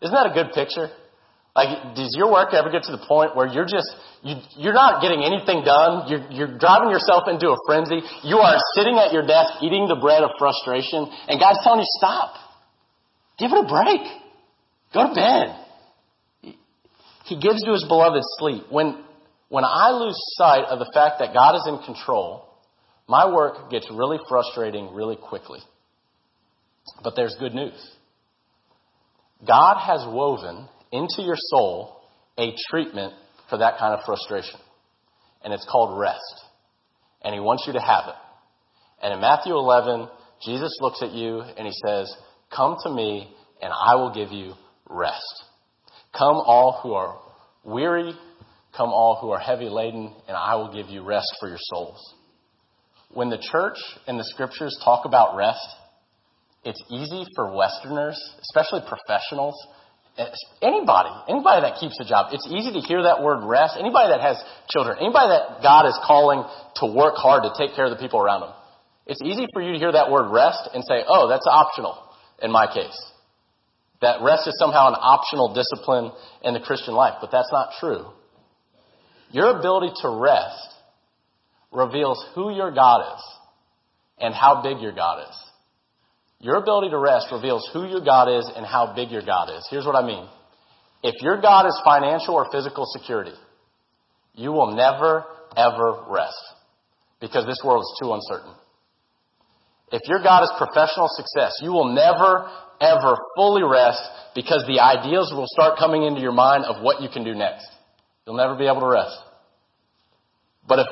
Isn't 0.00 0.14
that 0.14 0.30
a 0.30 0.34
good 0.34 0.52
picture? 0.54 0.90
Like, 1.54 1.94
does 1.94 2.14
your 2.18 2.32
work 2.32 2.52
ever 2.52 2.70
get 2.70 2.82
to 2.84 2.92
the 2.92 3.04
point 3.06 3.36
where 3.36 3.46
you're 3.46 3.64
just, 3.64 3.86
you, 4.22 4.36
you're 4.58 4.74
not 4.74 5.00
getting 5.00 5.22
anything 5.22 5.62
done? 5.62 6.10
You're, 6.10 6.26
you're 6.30 6.58
driving 6.58 6.90
yourself 6.90 7.28
into 7.28 7.50
a 7.50 7.56
frenzy. 7.64 8.02
You 8.24 8.38
are 8.38 8.58
sitting 8.74 8.98
at 8.98 9.12
your 9.12 9.24
desk 9.24 9.62
eating 9.62 9.86
the 9.86 9.94
bread 9.94 10.24
of 10.24 10.30
frustration, 10.36 11.06
and 11.28 11.38
God's 11.38 11.60
telling 11.62 11.78
you, 11.78 11.86
stop. 11.98 12.34
Give 13.38 13.52
it 13.52 13.64
a 13.64 13.68
break. 13.68 14.02
Go 14.92 15.08
to 15.08 15.14
bed. 15.14 16.54
He 17.24 17.38
gives 17.38 17.62
to 17.62 17.72
his 17.72 17.84
beloved 17.84 18.22
sleep. 18.38 18.64
When, 18.70 19.04
when 19.48 19.64
I 19.64 19.90
lose 19.90 20.16
sight 20.36 20.66
of 20.66 20.80
the 20.80 20.90
fact 20.92 21.20
that 21.20 21.32
God 21.32 21.54
is 21.54 21.66
in 21.68 21.78
control, 21.84 22.48
my 23.06 23.30
work 23.30 23.70
gets 23.70 23.88
really 23.90 24.18
frustrating 24.28 24.92
really 24.92 25.16
quickly. 25.16 25.60
But 27.02 27.14
there's 27.16 27.36
good 27.38 27.54
news. 27.54 27.78
God 29.46 29.78
has 29.78 30.04
woven 30.06 30.68
into 30.94 31.22
your 31.22 31.36
soul 31.36 32.00
a 32.38 32.54
treatment 32.70 33.14
for 33.50 33.58
that 33.58 33.78
kind 33.78 33.94
of 33.94 34.00
frustration. 34.06 34.60
And 35.42 35.52
it's 35.52 35.66
called 35.70 35.98
rest. 35.98 36.44
And 37.22 37.34
he 37.34 37.40
wants 37.40 37.64
you 37.66 37.72
to 37.72 37.80
have 37.80 38.04
it. 38.08 38.14
And 39.02 39.12
in 39.12 39.20
Matthew 39.20 39.54
11, 39.54 40.08
Jesus 40.44 40.76
looks 40.80 41.02
at 41.02 41.12
you 41.12 41.40
and 41.40 41.66
he 41.66 41.72
says, 41.86 42.14
Come 42.54 42.76
to 42.84 42.90
me 42.90 43.34
and 43.60 43.72
I 43.72 43.96
will 43.96 44.14
give 44.14 44.30
you 44.30 44.54
rest. 44.88 45.44
Come 46.16 46.36
all 46.36 46.80
who 46.82 46.92
are 46.94 47.18
weary, 47.64 48.12
come 48.76 48.88
all 48.88 49.18
who 49.20 49.30
are 49.30 49.38
heavy 49.38 49.68
laden, 49.68 50.14
and 50.28 50.36
I 50.36 50.54
will 50.54 50.72
give 50.72 50.88
you 50.88 51.02
rest 51.02 51.26
for 51.40 51.48
your 51.48 51.58
souls. 51.60 52.14
When 53.10 53.30
the 53.30 53.42
church 53.52 53.78
and 54.06 54.18
the 54.18 54.24
scriptures 54.24 54.78
talk 54.84 55.06
about 55.06 55.36
rest, 55.36 55.66
it's 56.64 56.82
easy 56.90 57.24
for 57.34 57.54
Westerners, 57.54 58.18
especially 58.40 58.80
professionals, 58.88 59.54
Anybody, 60.62 61.10
anybody 61.28 61.62
that 61.62 61.80
keeps 61.80 61.98
a 62.00 62.04
job, 62.04 62.30
it's 62.32 62.46
easy 62.46 62.72
to 62.72 62.80
hear 62.86 63.02
that 63.02 63.22
word 63.22 63.44
rest. 63.44 63.74
Anybody 63.78 64.14
that 64.14 64.20
has 64.20 64.38
children, 64.70 64.98
anybody 65.00 65.26
that 65.34 65.58
God 65.60 65.86
is 65.86 65.98
calling 66.06 66.44
to 66.76 66.86
work 66.86 67.14
hard 67.16 67.42
to 67.42 67.50
take 67.58 67.74
care 67.74 67.86
of 67.86 67.90
the 67.90 67.98
people 67.98 68.20
around 68.20 68.42
them. 68.42 68.52
It's 69.06 69.20
easy 69.22 69.46
for 69.52 69.60
you 69.60 69.72
to 69.72 69.78
hear 69.78 69.92
that 69.92 70.10
word 70.10 70.30
rest 70.30 70.70
and 70.72 70.84
say, 70.84 71.02
oh, 71.06 71.28
that's 71.28 71.46
optional 71.50 71.98
in 72.40 72.52
my 72.52 72.66
case. 72.72 72.96
That 74.02 74.22
rest 74.22 74.46
is 74.46 74.54
somehow 74.58 74.88
an 74.88 74.96
optional 75.00 75.52
discipline 75.52 76.12
in 76.42 76.54
the 76.54 76.60
Christian 76.60 76.94
life, 76.94 77.14
but 77.20 77.30
that's 77.32 77.50
not 77.50 77.70
true. 77.80 78.06
Your 79.30 79.58
ability 79.58 79.94
to 80.02 80.08
rest 80.10 80.68
reveals 81.72 82.24
who 82.34 82.54
your 82.54 82.70
God 82.70 83.16
is 83.16 83.22
and 84.18 84.32
how 84.32 84.62
big 84.62 84.80
your 84.80 84.92
God 84.92 85.28
is. 85.28 85.36
Your 86.40 86.56
ability 86.56 86.90
to 86.90 86.98
rest 86.98 87.28
reveals 87.32 87.68
who 87.72 87.86
your 87.86 88.04
God 88.04 88.28
is 88.28 88.50
and 88.54 88.66
how 88.66 88.94
big 88.94 89.10
your 89.10 89.24
God 89.24 89.50
is. 89.56 89.66
Here's 89.70 89.86
what 89.86 89.96
I 89.96 90.06
mean. 90.06 90.28
If 91.02 91.22
your 91.22 91.40
God 91.40 91.66
is 91.66 91.80
financial 91.84 92.34
or 92.34 92.50
physical 92.50 92.84
security, 92.86 93.34
you 94.34 94.52
will 94.52 94.74
never, 94.74 95.24
ever 95.56 96.04
rest 96.08 96.36
because 97.20 97.46
this 97.46 97.60
world 97.64 97.82
is 97.82 97.98
too 98.02 98.12
uncertain. 98.12 98.52
If 99.92 100.02
your 100.08 100.22
God 100.22 100.42
is 100.42 100.52
professional 100.58 101.08
success, 101.10 101.58
you 101.62 101.70
will 101.70 101.94
never, 101.94 102.50
ever 102.80 103.16
fully 103.36 103.62
rest 103.62 104.02
because 104.34 104.64
the 104.66 104.80
ideas 104.80 105.32
will 105.34 105.46
start 105.46 105.78
coming 105.78 106.02
into 106.04 106.20
your 106.20 106.32
mind 106.32 106.64
of 106.64 106.82
what 106.82 107.00
you 107.00 107.08
can 107.08 107.22
do 107.22 107.34
next. 107.34 107.66
You'll 108.26 108.36
never 108.36 108.56
be 108.56 108.66
able 108.66 108.80
to 108.80 108.88
rest. 108.88 109.16
But 110.66 110.80
if, 110.80 110.86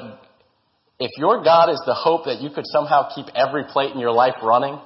if 1.00 1.11
your 1.18 1.42
God 1.42 1.70
is 1.70 1.83
the 1.87 1.94
hope 1.94 2.26
that 2.26 2.40
you 2.40 2.50
could 2.50 2.66
somehow 2.66 3.09
keep 3.14 3.26
every 3.35 3.64
plate 3.64 3.92
in 3.92 3.98
your 3.98 4.12
life 4.12 4.35
running, 4.42 4.78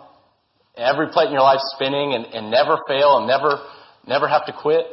every 0.77 1.09
plate 1.09 1.27
in 1.27 1.33
your 1.33 1.43
life 1.43 1.61
spinning 1.75 2.15
and, 2.15 2.27
and 2.27 2.51
never 2.51 2.79
fail 2.87 3.19
and 3.19 3.27
never, 3.27 3.63
never 4.07 4.29
have 4.29 4.47
to 4.47 4.53
quit, 4.53 4.85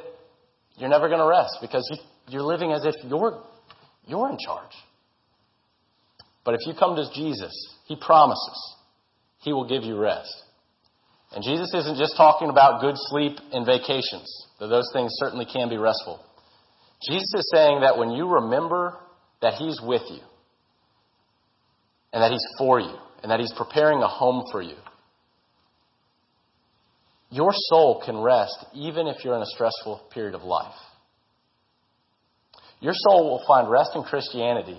you're 0.78 0.90
never 0.90 1.08
going 1.08 1.20
to 1.20 1.28
rest 1.28 1.58
because 1.62 1.88
you, 1.92 1.98
you're 2.34 2.44
living 2.44 2.72
as 2.72 2.86
if 2.86 2.96
you're, 3.04 3.44
you're 4.06 4.30
in 4.30 4.38
charge. 4.44 4.72
But 6.46 6.56
if 6.56 6.62
you 6.66 6.74
come 6.78 6.96
to 6.96 7.06
Jesus, 7.14 7.54
He 7.86 7.96
promises 7.96 8.76
He 9.42 9.54
will 9.54 9.68
give 9.68 9.84
you 9.84 9.98
rest. 9.98 10.34
And 11.34 11.44
Jesus 11.44 11.74
isn't 11.74 11.98
just 11.98 12.16
talking 12.16 12.50
about 12.50 12.82
good 12.82 12.96
sleep 12.96 13.38
and 13.52 13.66
vacations, 13.66 14.48
though 14.60 14.68
those 14.68 14.90
things 14.94 15.12
certainly 15.16 15.46
can 15.52 15.70
be 15.70 15.78
restful. 15.78 16.24
Jesus 17.10 17.34
is 17.36 17.52
saying 17.54 17.82
that 17.82 17.98
when 17.98 18.12
you 18.12 18.28
remember 18.28 18.98
that 19.42 19.56
He's 19.56 19.80
with 19.82 20.04
you, 20.10 20.22
and 22.14 22.22
that 22.22 22.32
He's 22.32 22.46
for 22.58 22.80
you, 22.80 22.96
and 23.22 23.32
that 23.32 23.40
He's 23.40 23.54
preparing 23.58 24.02
a 24.04 24.08
home 24.08 24.46
for 24.52 24.62
you, 24.62 24.76
your 27.34 27.52
soul 27.52 28.04
can 28.06 28.18
rest 28.22 28.64
even 28.76 29.08
if 29.08 29.26
you're 29.26 29.36
in 29.36 29.42
a 29.42 29.48
stressful 29.48 30.04
period 30.14 30.36
of 30.36 30.44
life. 30.44 30.76
Your 32.80 32.94
soul 32.94 33.32
will 33.32 33.44
find 33.48 33.70
rest 33.70 33.92
in 33.96 34.04
Christianity, 34.04 34.78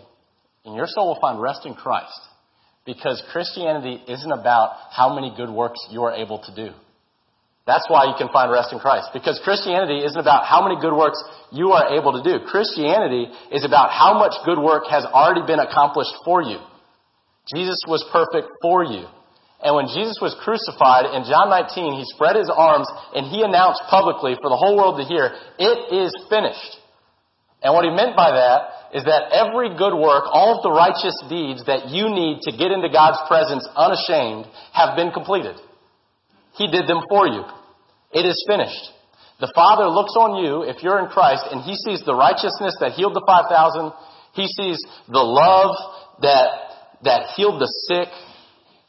and 0.65 0.77
your 0.77 0.87
soul 0.87 1.09
will 1.09 1.21
find 1.21 1.41
rest 1.41 1.67
in 1.67 1.75
Christ 1.75 2.21
because 2.87 3.21
Christianity 3.33 4.01
isn't 4.07 4.31
about 4.31 4.77
how 4.93 5.15
many 5.15 5.35
good 5.37 5.51
works 5.51 5.81
you 5.91 6.05
are 6.05 6.13
able 6.13 6.39
to 6.45 6.55
do. 6.55 6.73
That's 7.67 7.87
why 7.89 8.05
you 8.05 8.15
can 8.19 8.29
find 8.29 8.53
rest 8.53 8.73
in 8.73 8.79
Christ. 8.79 9.09
Because 9.15 9.41
Christianity 9.43 10.05
isn't 10.05 10.21
about 10.21 10.45
how 10.45 10.63
many 10.63 10.79
good 10.81 10.95
works 10.95 11.19
you 11.51 11.73
are 11.73 11.99
able 11.99 12.13
to 12.13 12.23
do. 12.23 12.45
Christianity 12.45 13.27
is 13.51 13.65
about 13.65 13.91
how 13.91 14.19
much 14.19 14.35
good 14.45 14.59
work 14.63 14.85
has 14.91 15.05
already 15.07 15.41
been 15.47 15.61
accomplished 15.61 16.13
for 16.25 16.43
you. 16.43 16.59
Jesus 17.57 17.81
was 17.89 18.05
perfect 18.13 18.53
for 18.63 18.85
you. 18.85 19.07
And 19.63 19.75
when 19.75 19.89
Jesus 19.89 20.19
was 20.21 20.37
crucified 20.45 21.09
in 21.15 21.25
John 21.25 21.49
19, 21.49 21.97
he 21.97 22.05
spread 22.13 22.37
his 22.37 22.53
arms 22.53 22.89
and 23.15 23.27
he 23.31 23.43
announced 23.43 23.83
publicly 23.89 24.37
for 24.37 24.51
the 24.51 24.61
whole 24.61 24.77
world 24.77 25.01
to 25.01 25.09
hear, 25.09 25.33
it 25.59 25.79
is 25.95 26.13
finished. 26.29 26.79
And 27.65 27.73
what 27.73 27.89
he 27.89 27.91
meant 27.91 28.13
by 28.13 28.29
that 28.37 28.93
is 28.93 29.09
that 29.09 29.33
every 29.33 29.73
good 29.73 29.97
work, 29.97 30.29
all 30.29 30.61
of 30.61 30.63
the 30.63 30.71
righteous 30.71 31.17
deeds 31.33 31.65
that 31.65 31.89
you 31.89 32.13
need 32.13 32.45
to 32.45 32.53
get 32.53 32.71
into 32.71 32.93
God's 32.93 33.19
presence 33.27 33.65
unashamed 33.73 34.45
have 34.77 34.95
been 34.95 35.11
completed. 35.11 35.57
He 36.55 36.69
did 36.69 36.87
them 36.87 37.03
for 37.09 37.27
you. 37.27 37.43
It 38.13 38.29
is 38.29 38.39
finished. 38.47 38.93
The 39.41 39.51
Father 39.55 39.89
looks 39.91 40.15
on 40.15 40.45
you, 40.45 40.63
if 40.63 40.83
you're 40.85 41.01
in 41.03 41.11
Christ, 41.11 41.43
and 41.51 41.63
He 41.63 41.75
sees 41.75 42.05
the 42.07 42.15
righteousness 42.15 42.77
that 42.79 42.93
healed 42.93 43.17
the 43.17 43.25
5,000. 43.27 43.93
He 44.35 44.47
sees 44.47 44.79
the 45.09 45.25
love 45.25 45.75
that, 46.23 47.03
that 47.03 47.35
healed 47.35 47.61
the 47.61 47.73
sick. 47.91 48.09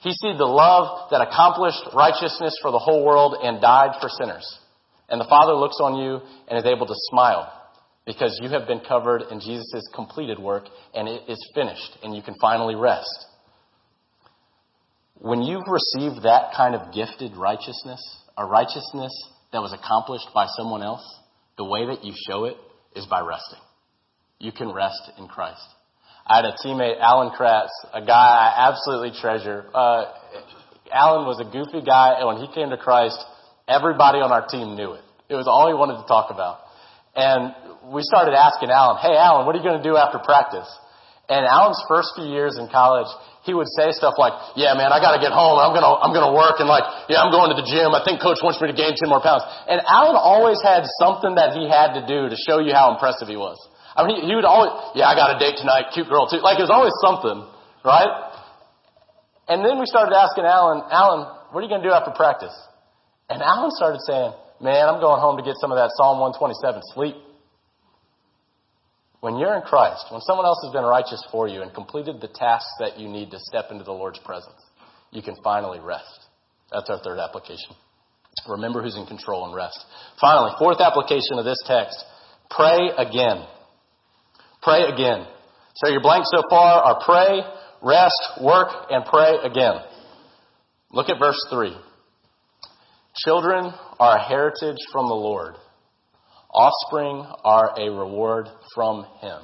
He 0.05 0.11
sees 0.11 0.37
the 0.37 0.45
love 0.45 1.09
that 1.09 1.25
accomplished 1.25 1.81
righteousness 1.95 2.55
for 2.61 2.69
the 2.69 2.77
whole 2.77 3.03
world 3.03 3.37
and 3.41 3.59
died 3.59 3.97
for 3.99 4.07
sinners. 4.07 4.45
And 5.09 5.19
the 5.19 5.25
Father 5.25 5.53
looks 5.53 5.77
on 5.81 5.95
you 5.95 6.21
and 6.47 6.59
is 6.59 6.65
able 6.65 6.85
to 6.85 6.93
smile 7.09 7.51
because 8.05 8.37
you 8.39 8.49
have 8.49 8.67
been 8.67 8.81
covered 8.87 9.23
in 9.31 9.39
Jesus' 9.39 9.89
completed 9.95 10.37
work 10.37 10.65
and 10.93 11.07
it 11.07 11.23
is 11.27 11.39
finished 11.55 11.97
and 12.03 12.15
you 12.15 12.21
can 12.21 12.35
finally 12.39 12.75
rest. 12.75 13.25
When 15.15 15.41
you've 15.41 15.65
received 15.67 16.21
that 16.21 16.53
kind 16.55 16.75
of 16.75 16.93
gifted 16.93 17.35
righteousness, 17.35 17.99
a 18.37 18.45
righteousness 18.45 19.11
that 19.53 19.61
was 19.63 19.73
accomplished 19.73 20.27
by 20.35 20.45
someone 20.55 20.83
else, 20.83 21.03
the 21.57 21.65
way 21.65 21.87
that 21.87 22.03
you 22.05 22.13
show 22.29 22.45
it 22.45 22.57
is 22.95 23.07
by 23.07 23.21
resting. 23.21 23.59
You 24.37 24.51
can 24.51 24.71
rest 24.71 25.01
in 25.17 25.27
Christ. 25.27 25.65
I 26.25 26.41
had 26.41 26.45
a 26.45 26.57
teammate, 26.57 26.97
Alan 26.99 27.29
Kratz, 27.37 27.69
a 27.93 28.01
guy 28.01 28.17
I 28.17 28.69
absolutely 28.73 29.13
treasure. 29.13 29.69
Uh, 29.69 30.09
Alan 30.91 31.29
was 31.29 31.37
a 31.37 31.45
goofy 31.45 31.85
guy, 31.85 32.17
and 32.17 32.25
when 32.25 32.41
he 32.41 32.49
came 32.49 32.73
to 32.73 32.81
Christ, 32.81 33.21
everybody 33.69 34.25
on 34.25 34.33
our 34.33 34.41
team 34.49 34.73
knew 34.73 34.97
it. 34.97 35.05
It 35.29 35.37
was 35.37 35.45
all 35.45 35.69
he 35.69 35.77
wanted 35.77 36.01
to 36.01 36.07
talk 36.09 36.33
about. 36.33 36.65
And 37.13 37.53
we 37.93 38.01
started 38.01 38.33
asking 38.33 38.73
Alan, 38.73 38.97
hey, 39.05 39.13
Alan, 39.13 39.45
what 39.45 39.53
are 39.53 39.61
you 39.61 39.65
going 39.65 39.77
to 39.77 39.85
do 39.85 40.01
after 40.01 40.17
practice? 40.17 40.65
And 41.29 41.45
Alan's 41.45 41.81
first 41.89 42.13
few 42.17 42.25
years 42.25 42.57
in 42.57 42.69
college, 42.69 43.09
he 43.45 43.53
would 43.53 43.69
say 43.77 43.93
stuff 43.93 44.17
like, 44.17 44.33
yeah, 44.57 44.77
man, 44.77 44.93
I 44.93 45.01
got 45.01 45.17
to 45.17 45.21
get 45.21 45.33
home. 45.33 45.57
I'm 45.57 45.73
going 45.73 45.85
to, 45.85 45.93
I'm 45.93 46.13
going 46.13 46.25
to 46.25 46.33
work. 46.33 46.61
And 46.61 46.69
like, 46.69 46.85
yeah, 47.09 47.21
I'm 47.21 47.33
going 47.33 47.49
to 47.53 47.57
the 47.57 47.65
gym. 47.65 47.93
I 47.93 48.01
think 48.05 48.21
coach 48.21 48.41
wants 48.45 48.61
me 48.61 48.69
to 48.69 48.77
gain 48.77 48.93
10 48.93 49.09
more 49.09 49.21
pounds. 49.21 49.41
And 49.65 49.81
Alan 49.89 50.17
always 50.17 50.61
had 50.61 50.85
something 51.01 51.37
that 51.37 51.57
he 51.57 51.65
had 51.65 51.97
to 51.97 52.05
do 52.05 52.29
to 52.29 52.37
show 52.37 52.61
you 52.61 52.77
how 52.77 52.93
impressive 52.93 53.25
he 53.29 53.37
was. 53.37 53.57
I 53.95 54.05
mean, 54.05 54.27
he, 54.27 54.35
would 54.35 54.43
always, 54.43 54.75
yeah, 54.93 55.07
I 55.07 55.15
got 55.15 55.35
a 55.35 55.39
date 55.39 55.55
tonight, 55.55 55.95
cute 55.95 56.11
girl 56.11 56.27
too. 56.27 56.43
Like, 56.43 56.59
it 56.59 56.67
was 56.67 56.73
always 56.73 56.91
something, 56.99 57.47
right? 57.83 58.11
And 59.47 59.63
then 59.63 59.79
we 59.79 59.85
started 59.87 60.11
asking 60.11 60.43
Alan, 60.43 60.83
Alan, 60.91 61.31
what 61.51 61.61
are 61.61 61.63
you 61.63 61.71
going 61.71 61.81
to 61.81 61.87
do 61.87 61.93
after 61.93 62.11
practice? 62.11 62.53
And 63.29 63.41
Alan 63.41 63.71
started 63.71 64.01
saying, 64.03 64.33
man, 64.59 64.89
I'm 64.89 64.99
going 64.99 65.21
home 65.21 65.37
to 65.37 65.43
get 65.43 65.55
some 65.61 65.71
of 65.71 65.77
that 65.77 65.95
Psalm 65.95 66.19
127 66.19 66.81
sleep. 66.91 67.15
When 69.21 69.37
you're 69.37 69.55
in 69.55 69.63
Christ, 69.63 70.05
when 70.11 70.21
someone 70.21 70.45
else 70.45 70.59
has 70.67 70.73
been 70.73 70.83
righteous 70.83 71.23
for 71.31 71.47
you 71.47 71.63
and 71.63 71.73
completed 71.73 72.21
the 72.21 72.27
tasks 72.27 72.69
that 72.79 72.99
you 72.99 73.07
need 73.07 73.31
to 73.31 73.39
step 73.39 73.71
into 73.71 73.83
the 73.83 73.95
Lord's 73.95 74.19
presence, 74.19 74.59
you 75.09 75.23
can 75.23 75.35
finally 75.41 75.79
rest. 75.79 76.27
That's 76.71 76.89
our 76.89 76.99
third 76.99 77.17
application. 77.17 77.73
Remember 78.47 78.83
who's 78.83 78.97
in 78.97 79.05
control 79.05 79.45
and 79.45 79.55
rest. 79.55 79.79
Finally, 80.19 80.51
fourth 80.59 80.81
application 80.81 81.39
of 81.39 81.45
this 81.45 81.57
text, 81.65 81.97
pray 82.51 82.91
again. 82.97 83.47
Pray 84.65 84.81
again. 84.91 85.27
So 85.75 85.91
your 85.91 86.01
blanks 86.01 86.27
so 86.33 86.41
far 86.49 86.81
are 86.81 87.05
pray, 87.05 87.41
rest, 87.83 88.41
work, 88.41 88.69
and 88.89 89.05
pray 89.05 89.37
again. 89.43 89.75
Look 90.91 91.07
at 91.09 91.19
verse 91.19 91.39
3. 91.51 91.77
Children 93.15 93.71
are 93.99 94.17
a 94.17 94.27
heritage 94.27 94.79
from 94.91 95.07
the 95.07 95.13
Lord. 95.13 95.53
Offspring 96.51 97.31
are 97.43 97.75
a 97.77 97.91
reward 97.91 98.47
from 98.73 99.05
Him. 99.21 99.39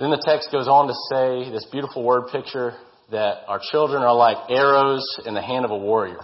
Then 0.00 0.10
the 0.10 0.22
text 0.26 0.48
goes 0.50 0.66
on 0.66 0.88
to 0.88 0.94
say 1.12 1.52
this 1.52 1.66
beautiful 1.70 2.02
word 2.02 2.28
picture 2.32 2.72
that 3.12 3.44
our 3.46 3.60
children 3.70 4.02
are 4.02 4.14
like 4.14 4.50
arrows 4.50 5.06
in 5.24 5.34
the 5.34 5.42
hand 5.42 5.64
of 5.64 5.70
a 5.70 5.78
warrior. 5.78 6.20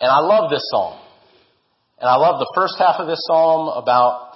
And 0.00 0.10
I 0.10 0.20
love 0.20 0.50
this 0.50 0.66
psalm. 0.70 0.98
And 2.00 2.08
I 2.08 2.16
love 2.16 2.38
the 2.38 2.50
first 2.54 2.76
half 2.78 2.96
of 2.98 3.06
this 3.06 3.22
psalm 3.28 3.68
about 3.68 4.29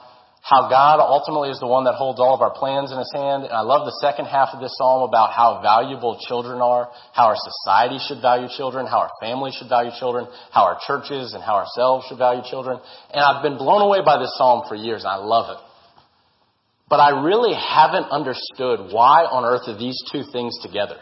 how 0.45 0.69
God 0.69 1.01
ultimately 1.01 1.49
is 1.49 1.57
the 1.57 1.67
one 1.67 1.89
that 1.89 1.97
holds 1.97 2.21
all 2.21 2.37
of 2.37 2.45
our 2.45 2.53
plans 2.53 2.93
in 2.93 3.01
his 3.01 3.09
hand. 3.17 3.49
And 3.49 3.53
I 3.57 3.65
love 3.65 3.89
the 3.89 3.97
second 4.05 4.29
half 4.29 4.53
of 4.53 4.61
this 4.61 4.77
psalm 4.77 5.09
about 5.09 5.33
how 5.33 5.65
valuable 5.65 6.21
children 6.21 6.61
are, 6.61 6.93
how 7.17 7.33
our 7.33 7.41
society 7.41 7.97
should 7.97 8.21
value 8.21 8.53
children, 8.53 8.85
how 8.85 9.09
our 9.09 9.15
family 9.25 9.57
should 9.57 9.73
value 9.73 9.89
children, 9.97 10.29
how 10.53 10.69
our 10.69 10.77
churches 10.85 11.33
and 11.33 11.41
how 11.41 11.57
ourselves 11.57 12.05
should 12.13 12.21
value 12.21 12.45
children. 12.45 12.77
And 13.09 13.25
I've 13.25 13.41
been 13.41 13.57
blown 13.57 13.81
away 13.81 14.05
by 14.05 14.21
this 14.21 14.37
psalm 14.37 14.69
for 14.69 14.77
years 14.77 15.01
and 15.01 15.17
I 15.17 15.17
love 15.17 15.49
it. 15.49 15.65
But 16.93 17.01
I 17.01 17.25
really 17.25 17.57
haven't 17.57 18.13
understood 18.13 18.93
why 18.93 19.25
on 19.25 19.49
earth 19.49 19.65
are 19.65 19.81
these 19.81 19.97
two 20.13 20.29
things 20.29 20.61
together. 20.61 21.01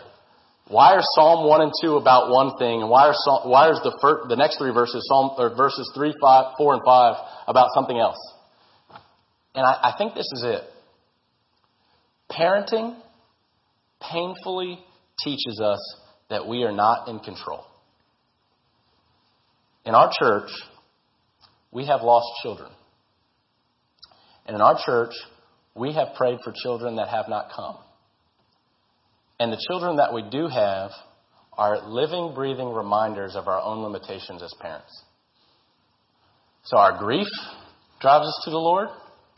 Why 0.71 0.95
are 0.95 1.03
Psalm 1.19 1.51
1 1.51 1.61
and 1.67 1.73
2 1.83 1.99
about 1.99 2.31
one 2.31 2.57
thing, 2.57 2.81
and 2.81 2.89
why 2.89 3.11
are, 3.11 3.15
why 3.43 3.75
is 3.75 3.81
the, 3.83 3.91
first, 4.01 4.31
the 4.31 4.37
next 4.37 4.57
three 4.57 4.73
verses, 4.73 5.05
Psalm, 5.11 5.35
verses 5.37 5.91
3, 5.93 6.15
5, 6.23 6.55
4, 6.57 6.75
and 6.75 6.83
5, 6.87 7.17
about 7.49 7.75
something 7.75 7.99
else? 7.99 8.17
And 9.55 9.67
I, 9.67 9.93
I 9.93 9.95
think 9.99 10.15
this 10.15 10.31
is 10.33 10.45
it. 10.45 10.63
Parenting 12.31 12.97
painfully 14.01 14.79
teaches 15.23 15.61
us 15.63 15.97
that 16.31 16.49
we 16.49 16.63
are 16.63 16.73
not 16.73 17.09
in 17.09 17.19
control. 17.19 17.65
In 19.85 19.95
our 19.95 20.11
church, 20.19 20.51
we 21.71 21.87
have 21.87 22.03
lost 22.03 22.27
children. 22.43 22.71
And 24.47 24.55
in 24.55 24.61
our 24.63 24.79
church, 24.85 25.13
we 25.75 25.93
have 25.95 26.15
prayed 26.17 26.39
for 26.43 26.53
children 26.63 26.97
that 26.97 27.09
have 27.09 27.29
not 27.29 27.51
come. 27.55 27.77
And 29.39 29.53
the 29.53 29.63
children 29.69 29.97
that 29.97 30.15
we 30.15 30.23
do 30.31 30.47
have 30.47 30.91
are 31.55 31.89
living, 31.89 32.33
breathing 32.35 32.73
reminders 32.73 33.37
of 33.37 33.49
our 33.49 33.61
own 33.61 33.83
limitations 33.83 34.43
as 34.43 34.55
parents. 34.61 35.03
So 36.65 36.79
our 36.79 36.99
grief 36.99 37.27
drives 38.01 38.27
us 38.27 38.43
to 38.45 38.51
the 38.51 38.59
Lord 38.59 38.89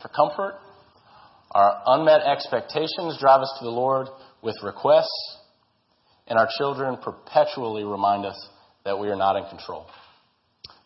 for 0.05 0.09
comfort. 0.09 0.59
Our 1.51 1.81
unmet 1.85 2.21
expectations 2.21 3.17
drive 3.19 3.41
us 3.41 3.55
to 3.59 3.65
the 3.65 3.71
Lord 3.71 4.07
with 4.41 4.55
requests, 4.63 5.37
and 6.27 6.37
our 6.37 6.49
children 6.57 6.97
perpetually 7.01 7.83
remind 7.83 8.25
us 8.25 8.49
that 8.83 8.99
we 8.99 9.07
are 9.07 9.15
not 9.15 9.35
in 9.35 9.49
control. 9.49 9.87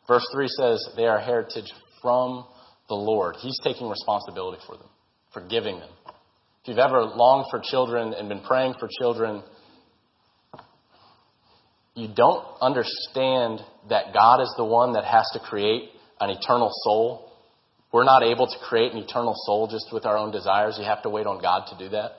Verse 0.08 0.26
3 0.34 0.48
says, 0.48 0.90
They 0.96 1.06
are 1.06 1.20
heritage 1.20 1.72
from 2.02 2.46
the 2.88 2.96
Lord. 2.96 3.36
He's 3.40 3.60
taking 3.64 3.90
responsibility 3.90 4.62
for 4.66 4.78
them, 4.78 4.88
for 5.34 5.42
giving 5.42 5.80
them. 5.80 5.90
If 6.62 6.68
you've 6.70 6.78
ever 6.78 7.02
longed 7.02 7.48
for 7.50 7.62
children 7.64 8.14
and 8.14 8.30
been 8.30 8.42
praying 8.42 8.76
for 8.80 8.90
children, 9.00 9.44
you 11.96 12.10
don't 12.14 12.46
understand 12.62 13.62
that 13.90 14.14
God 14.14 14.42
is 14.42 14.54
the 14.56 14.66
one 14.66 14.94
that 14.94 15.04
has 15.04 15.30
to 15.34 15.40
create 15.40 15.90
an 16.20 16.30
eternal 16.30 16.70
soul. 16.84 17.29
We're 17.92 18.04
not 18.04 18.24
able 18.24 18.48
to 18.48 18.58
create 18.68 18.92
an 18.92 19.00
eternal 19.00 19.34
soul 19.46 19.68
just 19.68 19.92
with 19.92 20.06
our 20.06 20.18
own 20.18 20.32
desires. 20.32 20.78
You 20.80 20.86
have 20.86 21.02
to 21.04 21.10
wait 21.10 21.26
on 21.26 21.42
God 21.42 21.68
to 21.70 21.78
do 21.78 21.90
that. 21.90 22.12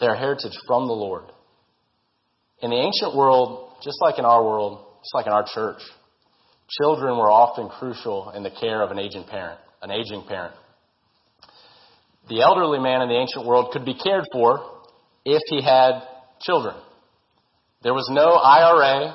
They're 0.00 0.16
heritage 0.16 0.56
from 0.66 0.86
the 0.86 0.92
Lord. 0.92 1.24
In 2.60 2.70
the 2.70 2.76
ancient 2.76 3.16
world, 3.16 3.72
just 3.82 3.98
like 4.00 4.18
in 4.18 4.24
our 4.24 4.42
world, 4.42 4.84
just 5.00 5.14
like 5.14 5.26
in 5.26 5.32
our 5.32 5.44
church, 5.44 5.80
children 6.68 7.16
were 7.16 7.30
often 7.30 7.68
crucial 7.68 8.30
in 8.30 8.42
the 8.42 8.50
care 8.50 8.82
of 8.82 8.90
an 8.90 8.98
aging 8.98 9.24
parent, 9.24 9.60
an 9.82 9.90
aging 9.90 10.24
parent. 10.28 10.54
The 12.28 12.42
elderly 12.42 12.78
man 12.78 13.00
in 13.02 13.08
the 13.08 13.14
ancient 13.14 13.46
world 13.46 13.70
could 13.72 13.84
be 13.84 13.94
cared 13.94 14.24
for 14.32 14.60
if 15.24 15.42
he 15.46 15.62
had 15.62 16.02
children. 16.40 16.74
There 17.82 17.94
was 17.94 18.08
no 18.10 18.32
IRA. 18.32 19.14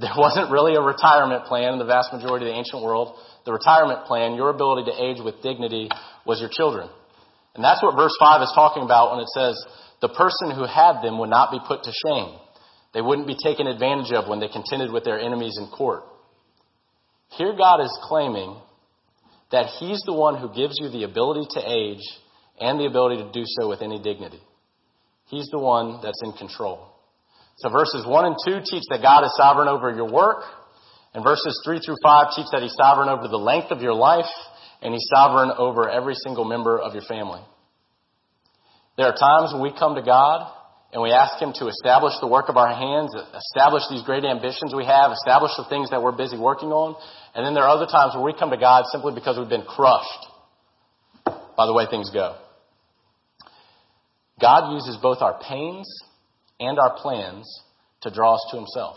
There 0.00 0.14
wasn't 0.16 0.50
really 0.50 0.74
a 0.74 0.80
retirement 0.80 1.44
plan 1.44 1.74
in 1.74 1.78
the 1.78 1.84
vast 1.84 2.12
majority 2.12 2.46
of 2.46 2.52
the 2.52 2.58
ancient 2.58 2.82
world. 2.82 3.16
The 3.46 3.52
retirement 3.52 4.06
plan, 4.06 4.34
your 4.34 4.50
ability 4.50 4.90
to 4.90 4.96
age 4.96 5.18
with 5.22 5.42
dignity, 5.42 5.88
was 6.26 6.40
your 6.40 6.50
children. 6.50 6.88
And 7.54 7.62
that's 7.62 7.82
what 7.82 7.94
verse 7.94 8.16
5 8.18 8.42
is 8.42 8.52
talking 8.54 8.82
about 8.82 9.12
when 9.12 9.20
it 9.20 9.28
says, 9.28 9.54
the 10.00 10.08
person 10.08 10.50
who 10.50 10.66
had 10.66 11.00
them 11.02 11.18
would 11.18 11.30
not 11.30 11.52
be 11.52 11.60
put 11.66 11.84
to 11.84 11.92
shame. 11.92 12.38
They 12.92 13.00
wouldn't 13.00 13.26
be 13.26 13.36
taken 13.36 13.66
advantage 13.66 14.12
of 14.12 14.28
when 14.28 14.40
they 14.40 14.48
contended 14.48 14.90
with 14.90 15.04
their 15.04 15.18
enemies 15.18 15.56
in 15.58 15.68
court. 15.68 16.02
Here 17.30 17.54
God 17.56 17.80
is 17.80 17.96
claiming 18.02 18.56
that 19.50 19.66
He's 19.78 20.00
the 20.06 20.12
one 20.12 20.36
who 20.40 20.54
gives 20.54 20.78
you 20.80 20.88
the 20.88 21.04
ability 21.04 21.46
to 21.50 21.60
age 21.60 22.02
and 22.60 22.78
the 22.78 22.86
ability 22.86 23.22
to 23.22 23.32
do 23.32 23.42
so 23.44 23.68
with 23.68 23.82
any 23.82 24.00
dignity. 24.00 24.40
He's 25.26 25.48
the 25.50 25.58
one 25.58 26.00
that's 26.02 26.20
in 26.24 26.32
control. 26.32 26.93
So 27.56 27.68
verses 27.70 28.04
1 28.06 28.24
and 28.24 28.36
2 28.44 28.60
teach 28.64 28.84
that 28.90 29.02
God 29.02 29.24
is 29.24 29.34
sovereign 29.36 29.68
over 29.68 29.94
your 29.94 30.10
work. 30.10 30.42
And 31.14 31.22
verses 31.22 31.60
3 31.64 31.78
through 31.78 31.96
5 32.02 32.26
teach 32.34 32.46
that 32.52 32.62
He's 32.62 32.74
sovereign 32.74 33.08
over 33.08 33.28
the 33.28 33.38
length 33.38 33.70
of 33.70 33.80
your 33.80 33.94
life. 33.94 34.30
And 34.82 34.92
He's 34.92 35.06
sovereign 35.14 35.52
over 35.56 35.88
every 35.88 36.14
single 36.14 36.44
member 36.44 36.78
of 36.78 36.94
your 36.94 37.04
family. 37.04 37.40
There 38.96 39.06
are 39.06 39.16
times 39.16 39.52
when 39.52 39.62
we 39.62 39.72
come 39.76 39.94
to 39.94 40.02
God 40.02 40.50
and 40.92 41.02
we 41.02 41.10
ask 41.10 41.40
Him 41.40 41.52
to 41.58 41.68
establish 41.68 42.14
the 42.20 42.26
work 42.26 42.48
of 42.48 42.56
our 42.56 42.74
hands, 42.74 43.14
establish 43.14 43.82
these 43.90 44.02
great 44.02 44.24
ambitions 44.24 44.74
we 44.74 44.84
have, 44.84 45.12
establish 45.12 45.52
the 45.56 45.66
things 45.68 45.90
that 45.90 46.02
we're 46.02 46.16
busy 46.16 46.38
working 46.38 46.70
on. 46.70 46.96
And 47.34 47.46
then 47.46 47.54
there 47.54 47.64
are 47.64 47.70
other 47.70 47.86
times 47.90 48.14
where 48.14 48.22
we 48.22 48.34
come 48.34 48.50
to 48.50 48.56
God 48.56 48.84
simply 48.90 49.14
because 49.14 49.38
we've 49.38 49.48
been 49.48 49.66
crushed 49.66 50.26
by 51.56 51.66
the 51.66 51.72
way 51.72 51.86
things 51.88 52.10
go. 52.10 52.36
God 54.40 54.74
uses 54.74 54.98
both 55.00 55.18
our 55.22 55.38
pains 55.40 55.86
and 56.60 56.78
our 56.78 56.96
plans 56.96 57.46
to 58.02 58.10
draw 58.10 58.34
us 58.34 58.46
to 58.50 58.56
Himself. 58.56 58.96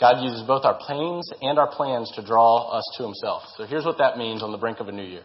God 0.00 0.22
uses 0.22 0.46
both 0.46 0.64
our 0.64 0.78
pains 0.86 1.30
and 1.42 1.58
our 1.58 1.70
plans 1.74 2.12
to 2.14 2.24
draw 2.24 2.70
us 2.70 2.84
to 2.96 3.02
Himself. 3.02 3.42
So 3.56 3.64
here's 3.64 3.84
what 3.84 3.98
that 3.98 4.16
means 4.16 4.42
on 4.42 4.52
the 4.52 4.58
brink 4.58 4.78
of 4.78 4.88
a 4.88 4.92
new 4.92 5.04
year. 5.04 5.24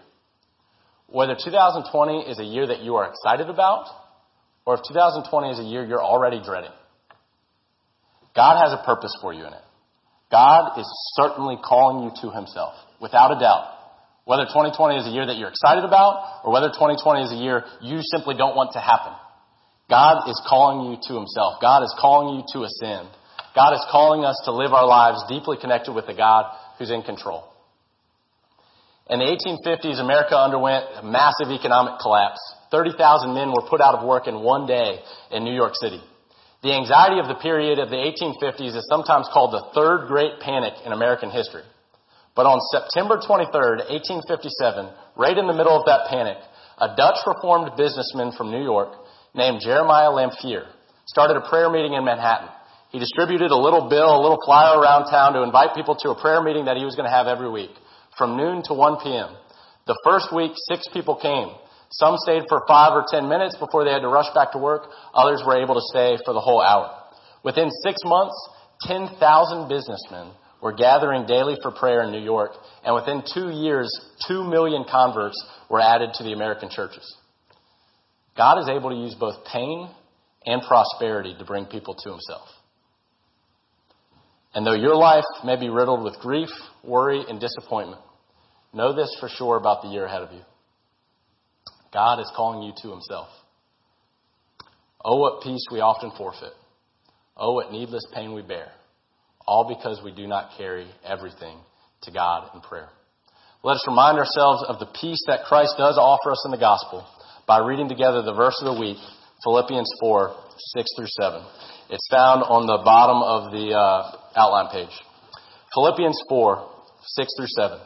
Whether 1.07 1.35
2020 1.35 2.21
is 2.31 2.39
a 2.39 2.43
year 2.43 2.67
that 2.67 2.81
you 2.81 2.95
are 2.95 3.07
excited 3.07 3.49
about, 3.49 3.85
or 4.65 4.75
if 4.75 4.81
2020 4.87 5.49
is 5.49 5.59
a 5.59 5.63
year 5.63 5.85
you're 5.85 6.01
already 6.01 6.41
dreading, 6.43 6.71
God 8.35 8.63
has 8.63 8.73
a 8.73 8.83
purpose 8.83 9.15
for 9.21 9.31
you 9.31 9.45
in 9.45 9.53
it. 9.53 9.61
God 10.31 10.79
is 10.79 10.87
certainly 11.21 11.57
calling 11.63 12.05
you 12.05 12.11
to 12.23 12.35
Himself, 12.35 12.73
without 12.99 13.35
a 13.37 13.39
doubt. 13.39 13.69
Whether 14.25 14.45
2020 14.45 14.97
is 14.97 15.05
a 15.05 15.09
year 15.11 15.27
that 15.27 15.37
you're 15.37 15.49
excited 15.49 15.83
about, 15.83 16.41
or 16.43 16.51
whether 16.51 16.69
2020 16.69 17.23
is 17.23 17.31
a 17.31 17.35
year 17.35 17.63
you 17.81 17.99
simply 18.01 18.33
don't 18.33 18.55
want 18.55 18.73
to 18.73 18.79
happen. 18.79 19.13
God 19.89 20.29
is 20.29 20.41
calling 20.47 20.91
you 20.91 20.97
to 21.07 21.13
Himself. 21.13 21.61
God 21.61 21.83
is 21.83 21.93
calling 21.99 22.39
you 22.39 22.43
to 22.53 22.63
ascend. 22.65 23.09
God 23.55 23.73
is 23.73 23.85
calling 23.91 24.25
us 24.25 24.41
to 24.45 24.51
live 24.51 24.73
our 24.73 24.87
lives 24.87 25.23
deeply 25.29 25.57
connected 25.59 25.93
with 25.93 26.07
the 26.07 26.13
God 26.13 26.45
who's 26.77 26.89
in 26.89 27.03
control. 27.03 27.45
In 29.09 29.19
the 29.19 29.25
1850s, 29.25 29.99
America 29.99 30.37
underwent 30.37 30.85
a 30.95 31.03
massive 31.03 31.51
economic 31.51 31.99
collapse. 31.99 32.39
30,000 32.71 33.33
men 33.33 33.51
were 33.51 33.67
put 33.69 33.81
out 33.81 33.95
of 33.95 34.07
work 34.07 34.27
in 34.27 34.41
one 34.41 34.65
day 34.65 34.99
in 35.29 35.43
New 35.43 35.53
York 35.53 35.73
City. 35.75 36.01
The 36.63 36.73
anxiety 36.73 37.19
of 37.19 37.27
the 37.27 37.35
period 37.43 37.77
of 37.77 37.89
the 37.89 37.99
1850s 37.99 38.75
is 38.75 38.87
sometimes 38.87 39.27
called 39.33 39.51
the 39.51 39.67
third 39.75 40.07
great 40.07 40.39
panic 40.39 40.73
in 40.85 40.93
American 40.93 41.29
history. 41.29 41.63
But 42.35 42.47
on 42.47 42.63
September 42.71 43.19
23rd, 43.19 43.91
1857, 43.91 44.89
right 45.17 45.37
in 45.37 45.45
the 45.45 45.53
middle 45.53 45.77
of 45.77 45.85
that 45.85 46.07
panic, 46.09 46.37
a 46.79 46.95
Dutch 46.95 47.19
reformed 47.27 47.75
businessman 47.77 48.31
from 48.31 48.49
New 48.49 48.63
York 48.63 48.95
named 49.33 49.61
Jeremiah 49.61 50.11
Lanphier 50.11 50.65
started 51.05 51.37
a 51.37 51.49
prayer 51.49 51.69
meeting 51.69 51.93
in 51.93 52.05
Manhattan. 52.05 52.49
He 52.91 52.99
distributed 52.99 53.51
a 53.51 53.57
little 53.57 53.89
bill, 53.89 54.15
a 54.15 54.21
little 54.21 54.39
flyer 54.45 54.79
around 54.79 55.09
town 55.09 55.33
to 55.33 55.41
invite 55.41 55.73
people 55.73 55.95
to 55.95 56.11
a 56.11 56.21
prayer 56.21 56.41
meeting 56.41 56.65
that 56.65 56.77
he 56.77 56.85
was 56.85 56.95
going 56.95 57.09
to 57.09 57.15
have 57.15 57.27
every 57.27 57.49
week 57.49 57.71
from 58.17 58.37
noon 58.37 58.61
to 58.65 58.73
1 58.73 58.97
p.m. 59.01 59.35
The 59.87 59.99
first 60.05 60.33
week, 60.33 60.51
six 60.69 60.87
people 60.93 61.15
came. 61.15 61.49
Some 61.89 62.17
stayed 62.17 62.43
for 62.47 62.63
five 62.67 62.93
or 62.93 63.05
ten 63.09 63.27
minutes 63.27 63.57
before 63.57 63.83
they 63.83 63.91
had 63.91 64.01
to 64.01 64.07
rush 64.07 64.31
back 64.33 64.51
to 64.53 64.57
work. 64.57 64.89
Others 65.13 65.43
were 65.45 65.61
able 65.61 65.75
to 65.75 65.85
stay 65.89 66.17
for 66.23 66.33
the 66.33 66.39
whole 66.39 66.61
hour. 66.61 66.89
Within 67.43 67.69
six 67.83 67.97
months, 68.05 68.35
10,000 68.81 69.67
businessmen 69.67 70.31
were 70.61 70.73
gathering 70.73 71.25
daily 71.25 71.57
for 71.61 71.71
prayer 71.71 72.03
in 72.03 72.11
New 72.11 72.23
York, 72.23 72.51
and 72.85 72.95
within 72.95 73.21
two 73.33 73.49
years, 73.49 73.91
two 74.27 74.43
million 74.43 74.85
converts 74.89 75.35
were 75.69 75.81
added 75.81 76.13
to 76.15 76.23
the 76.23 76.31
American 76.31 76.69
churches. 76.69 77.15
God 78.35 78.59
is 78.59 78.69
able 78.69 78.89
to 78.89 78.95
use 78.95 79.15
both 79.15 79.45
pain 79.45 79.89
and 80.45 80.61
prosperity 80.61 81.35
to 81.37 81.45
bring 81.45 81.65
people 81.65 81.95
to 81.95 82.09
himself. 82.09 82.47
And 84.55 84.65
though 84.65 84.73
your 84.73 84.95
life 84.95 85.25
may 85.43 85.55
be 85.55 85.69
riddled 85.69 86.03
with 86.03 86.19
grief, 86.19 86.49
worry, 86.83 87.23
and 87.27 87.39
disappointment, 87.39 88.01
know 88.73 88.95
this 88.95 89.15
for 89.19 89.29
sure 89.29 89.57
about 89.57 89.81
the 89.81 89.89
year 89.89 90.05
ahead 90.05 90.21
of 90.21 90.31
you. 90.31 90.41
God 91.91 92.19
is 92.19 92.31
calling 92.35 92.63
you 92.63 92.73
to 92.81 92.89
himself. 92.89 93.29
Oh, 95.03 95.17
what 95.17 95.43
peace 95.43 95.65
we 95.71 95.79
often 95.79 96.11
forfeit. 96.17 96.53
Oh, 97.35 97.53
what 97.53 97.71
needless 97.71 98.05
pain 98.13 98.33
we 98.33 98.41
bear. 98.41 98.71
All 99.45 99.67
because 99.67 100.01
we 100.03 100.13
do 100.13 100.27
not 100.27 100.51
carry 100.57 100.87
everything 101.03 101.57
to 102.03 102.11
God 102.11 102.49
in 102.53 102.61
prayer. 102.61 102.89
Let 103.63 103.75
us 103.75 103.85
remind 103.87 104.17
ourselves 104.17 104.63
of 104.67 104.79
the 104.79 104.91
peace 104.99 105.23
that 105.27 105.45
Christ 105.45 105.75
does 105.77 105.97
offer 105.97 106.31
us 106.31 106.43
in 106.45 106.51
the 106.51 106.57
gospel 106.57 107.05
by 107.47 107.59
reading 107.59 107.89
together 107.89 108.21
the 108.21 108.33
verse 108.33 108.55
of 108.61 108.73
the 108.73 108.79
week, 108.79 108.97
Philippians 109.43 109.89
4, 109.99 110.35
6 110.57 110.89
through 110.95 111.07
7. 111.19 111.43
It's 111.89 112.07
found 112.09 112.43
on 112.43 112.65
the 112.65 112.79
bottom 112.83 113.19
of 113.19 113.51
the 113.51 113.75
uh, 113.75 114.39
outline 114.39 114.71
page. 114.71 114.95
Philippians 115.75 116.21
4, 116.29 116.69
6 117.03 117.33
through 117.37 117.47
7. 117.47 117.79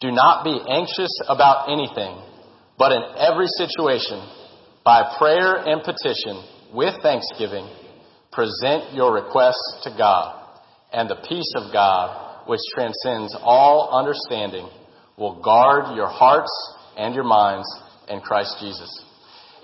Do 0.00 0.10
not 0.10 0.44
be 0.44 0.56
anxious 0.56 1.12
about 1.28 1.68
anything, 1.68 2.16
but 2.78 2.92
in 2.92 3.02
every 3.18 3.46
situation, 3.46 4.24
by 4.84 5.14
prayer 5.18 5.56
and 5.56 5.82
petition, 5.84 6.40
with 6.72 6.94
thanksgiving, 7.02 7.68
present 8.32 8.94
your 8.94 9.12
requests 9.12 9.80
to 9.84 9.90
God, 9.90 10.40
and 10.92 11.10
the 11.10 11.20
peace 11.28 11.52
of 11.56 11.70
God, 11.72 12.48
which 12.48 12.60
transcends 12.72 13.36
all 13.42 13.90
understanding, 13.92 14.70
will 15.18 15.42
guard 15.42 15.94
your 15.94 16.08
hearts 16.08 16.50
and 16.96 17.14
your 17.14 17.24
minds 17.24 17.68
in 18.10 18.20
Christ 18.20 18.56
Jesus. 18.60 19.04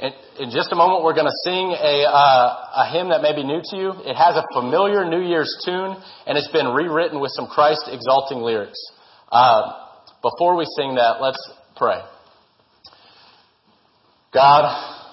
In, 0.00 0.12
in 0.38 0.50
just 0.50 0.72
a 0.72 0.76
moment, 0.76 1.04
we're 1.04 1.14
going 1.14 1.26
to 1.26 1.40
sing 1.44 1.72
a, 1.72 2.04
uh, 2.04 2.84
a 2.84 2.92
hymn 2.92 3.08
that 3.08 3.22
may 3.22 3.34
be 3.34 3.42
new 3.42 3.60
to 3.64 3.76
you. 3.76 3.92
It 4.04 4.14
has 4.14 4.36
a 4.36 4.44
familiar 4.52 5.08
New 5.08 5.22
Year's 5.26 5.54
tune, 5.64 5.96
and 6.26 6.36
it's 6.36 6.50
been 6.52 6.68
rewritten 6.68 7.20
with 7.20 7.32
some 7.32 7.46
Christ 7.46 7.88
exalting 7.90 8.38
lyrics. 8.38 8.78
Uh, 9.32 9.72
before 10.22 10.56
we 10.56 10.64
sing 10.76 10.96
that, 10.96 11.20
let's 11.20 11.40
pray. 11.76 12.00
God, 14.34 15.04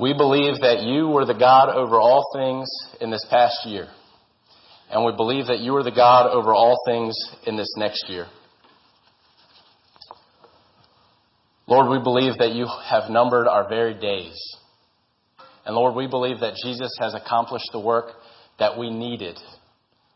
we 0.00 0.14
believe 0.14 0.60
that 0.62 0.82
you 0.82 1.08
were 1.08 1.26
the 1.26 1.34
God 1.34 1.68
over 1.68 2.00
all 2.00 2.24
things 2.34 2.66
in 3.00 3.10
this 3.10 3.26
past 3.28 3.66
year. 3.66 3.88
And 4.90 5.04
we 5.04 5.12
believe 5.14 5.46
that 5.46 5.60
you 5.60 5.76
are 5.76 5.82
the 5.82 5.90
God 5.90 6.30
over 6.30 6.54
all 6.54 6.82
things 6.86 7.14
in 7.46 7.56
this 7.56 7.72
next 7.76 8.08
year. 8.08 8.26
Lord, 11.72 11.88
we 11.88 12.04
believe 12.04 12.36
that 12.36 12.52
you 12.52 12.66
have 12.66 13.08
numbered 13.08 13.48
our 13.48 13.66
very 13.66 13.94
days. 13.94 14.38
And 15.64 15.74
Lord, 15.74 15.94
we 15.94 16.06
believe 16.06 16.40
that 16.40 16.60
Jesus 16.62 16.94
has 17.00 17.14
accomplished 17.14 17.70
the 17.72 17.80
work 17.80 18.10
that 18.58 18.76
we 18.76 18.90
needed. 18.90 19.38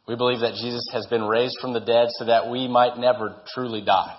We 0.06 0.16
believe 0.16 0.40
that 0.40 0.60
Jesus 0.60 0.86
has 0.92 1.06
been 1.06 1.22
raised 1.22 1.56
from 1.62 1.72
the 1.72 1.80
dead 1.80 2.08
so 2.10 2.26
that 2.26 2.50
we 2.50 2.68
might 2.68 2.98
never 2.98 3.40
truly 3.54 3.80
die. 3.80 4.18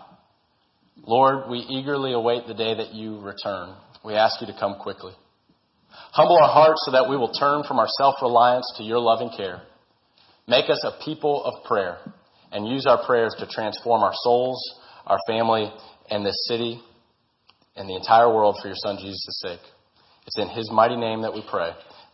Lord, 1.06 1.48
we 1.48 1.60
eagerly 1.60 2.14
await 2.14 2.48
the 2.48 2.56
day 2.56 2.74
that 2.74 2.96
you 2.96 3.20
return. 3.20 3.76
We 4.04 4.16
ask 4.16 4.42
you 4.42 4.48
to 4.48 4.60
come 4.60 4.80
quickly. 4.80 5.14
Humble 5.92 6.40
our 6.42 6.50
hearts 6.50 6.82
so 6.88 6.92
that 6.94 7.08
we 7.08 7.18
will 7.18 7.34
turn 7.34 7.62
from 7.68 7.78
our 7.78 7.88
self-reliance 8.00 8.74
to 8.78 8.84
your 8.84 8.98
loving 8.98 9.30
care. 9.38 9.62
Make 10.48 10.72
us 10.72 10.84
a 10.84 11.06
people 11.06 11.44
of 11.44 11.64
prayer 11.66 12.00
and 12.52 12.68
use 12.68 12.88
our 12.88 13.06
prayers 13.06 13.36
to 13.38 13.46
transform 13.46 14.02
our 14.02 14.14
souls, 14.24 14.60
our 15.06 15.20
family, 15.28 15.72
and 16.10 16.26
this 16.26 16.48
city 16.48 16.82
and 17.78 17.88
the 17.88 17.96
entire 17.96 18.28
world 18.34 18.58
for 18.62 18.68
your 18.68 18.76
son 18.76 18.98
Jesus' 19.00 19.42
sake. 19.46 19.62
It's 20.26 20.38
in 20.38 20.50
his 20.50 20.70
mighty 20.72 20.98
name 20.98 21.22
that 21.22 21.34
we 21.34 21.44
pray. 21.50 21.72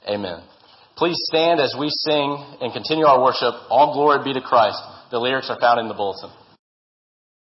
Amen. 0.07 0.43
Please 0.95 1.17
stand 1.31 1.59
as 1.59 1.75
we 1.77 1.89
sing 1.89 2.37
and 2.61 2.71
continue 2.71 3.05
our 3.05 3.23
worship. 3.23 3.53
All 3.69 3.93
glory 3.93 4.23
be 4.23 4.33
to 4.33 4.41
Christ. 4.45 4.77
The 5.09 5.19
lyrics 5.19 5.49
are 5.49 5.59
found 5.59 5.79
in 5.79 5.87
the 5.87 5.95
bulletin. 5.95 6.29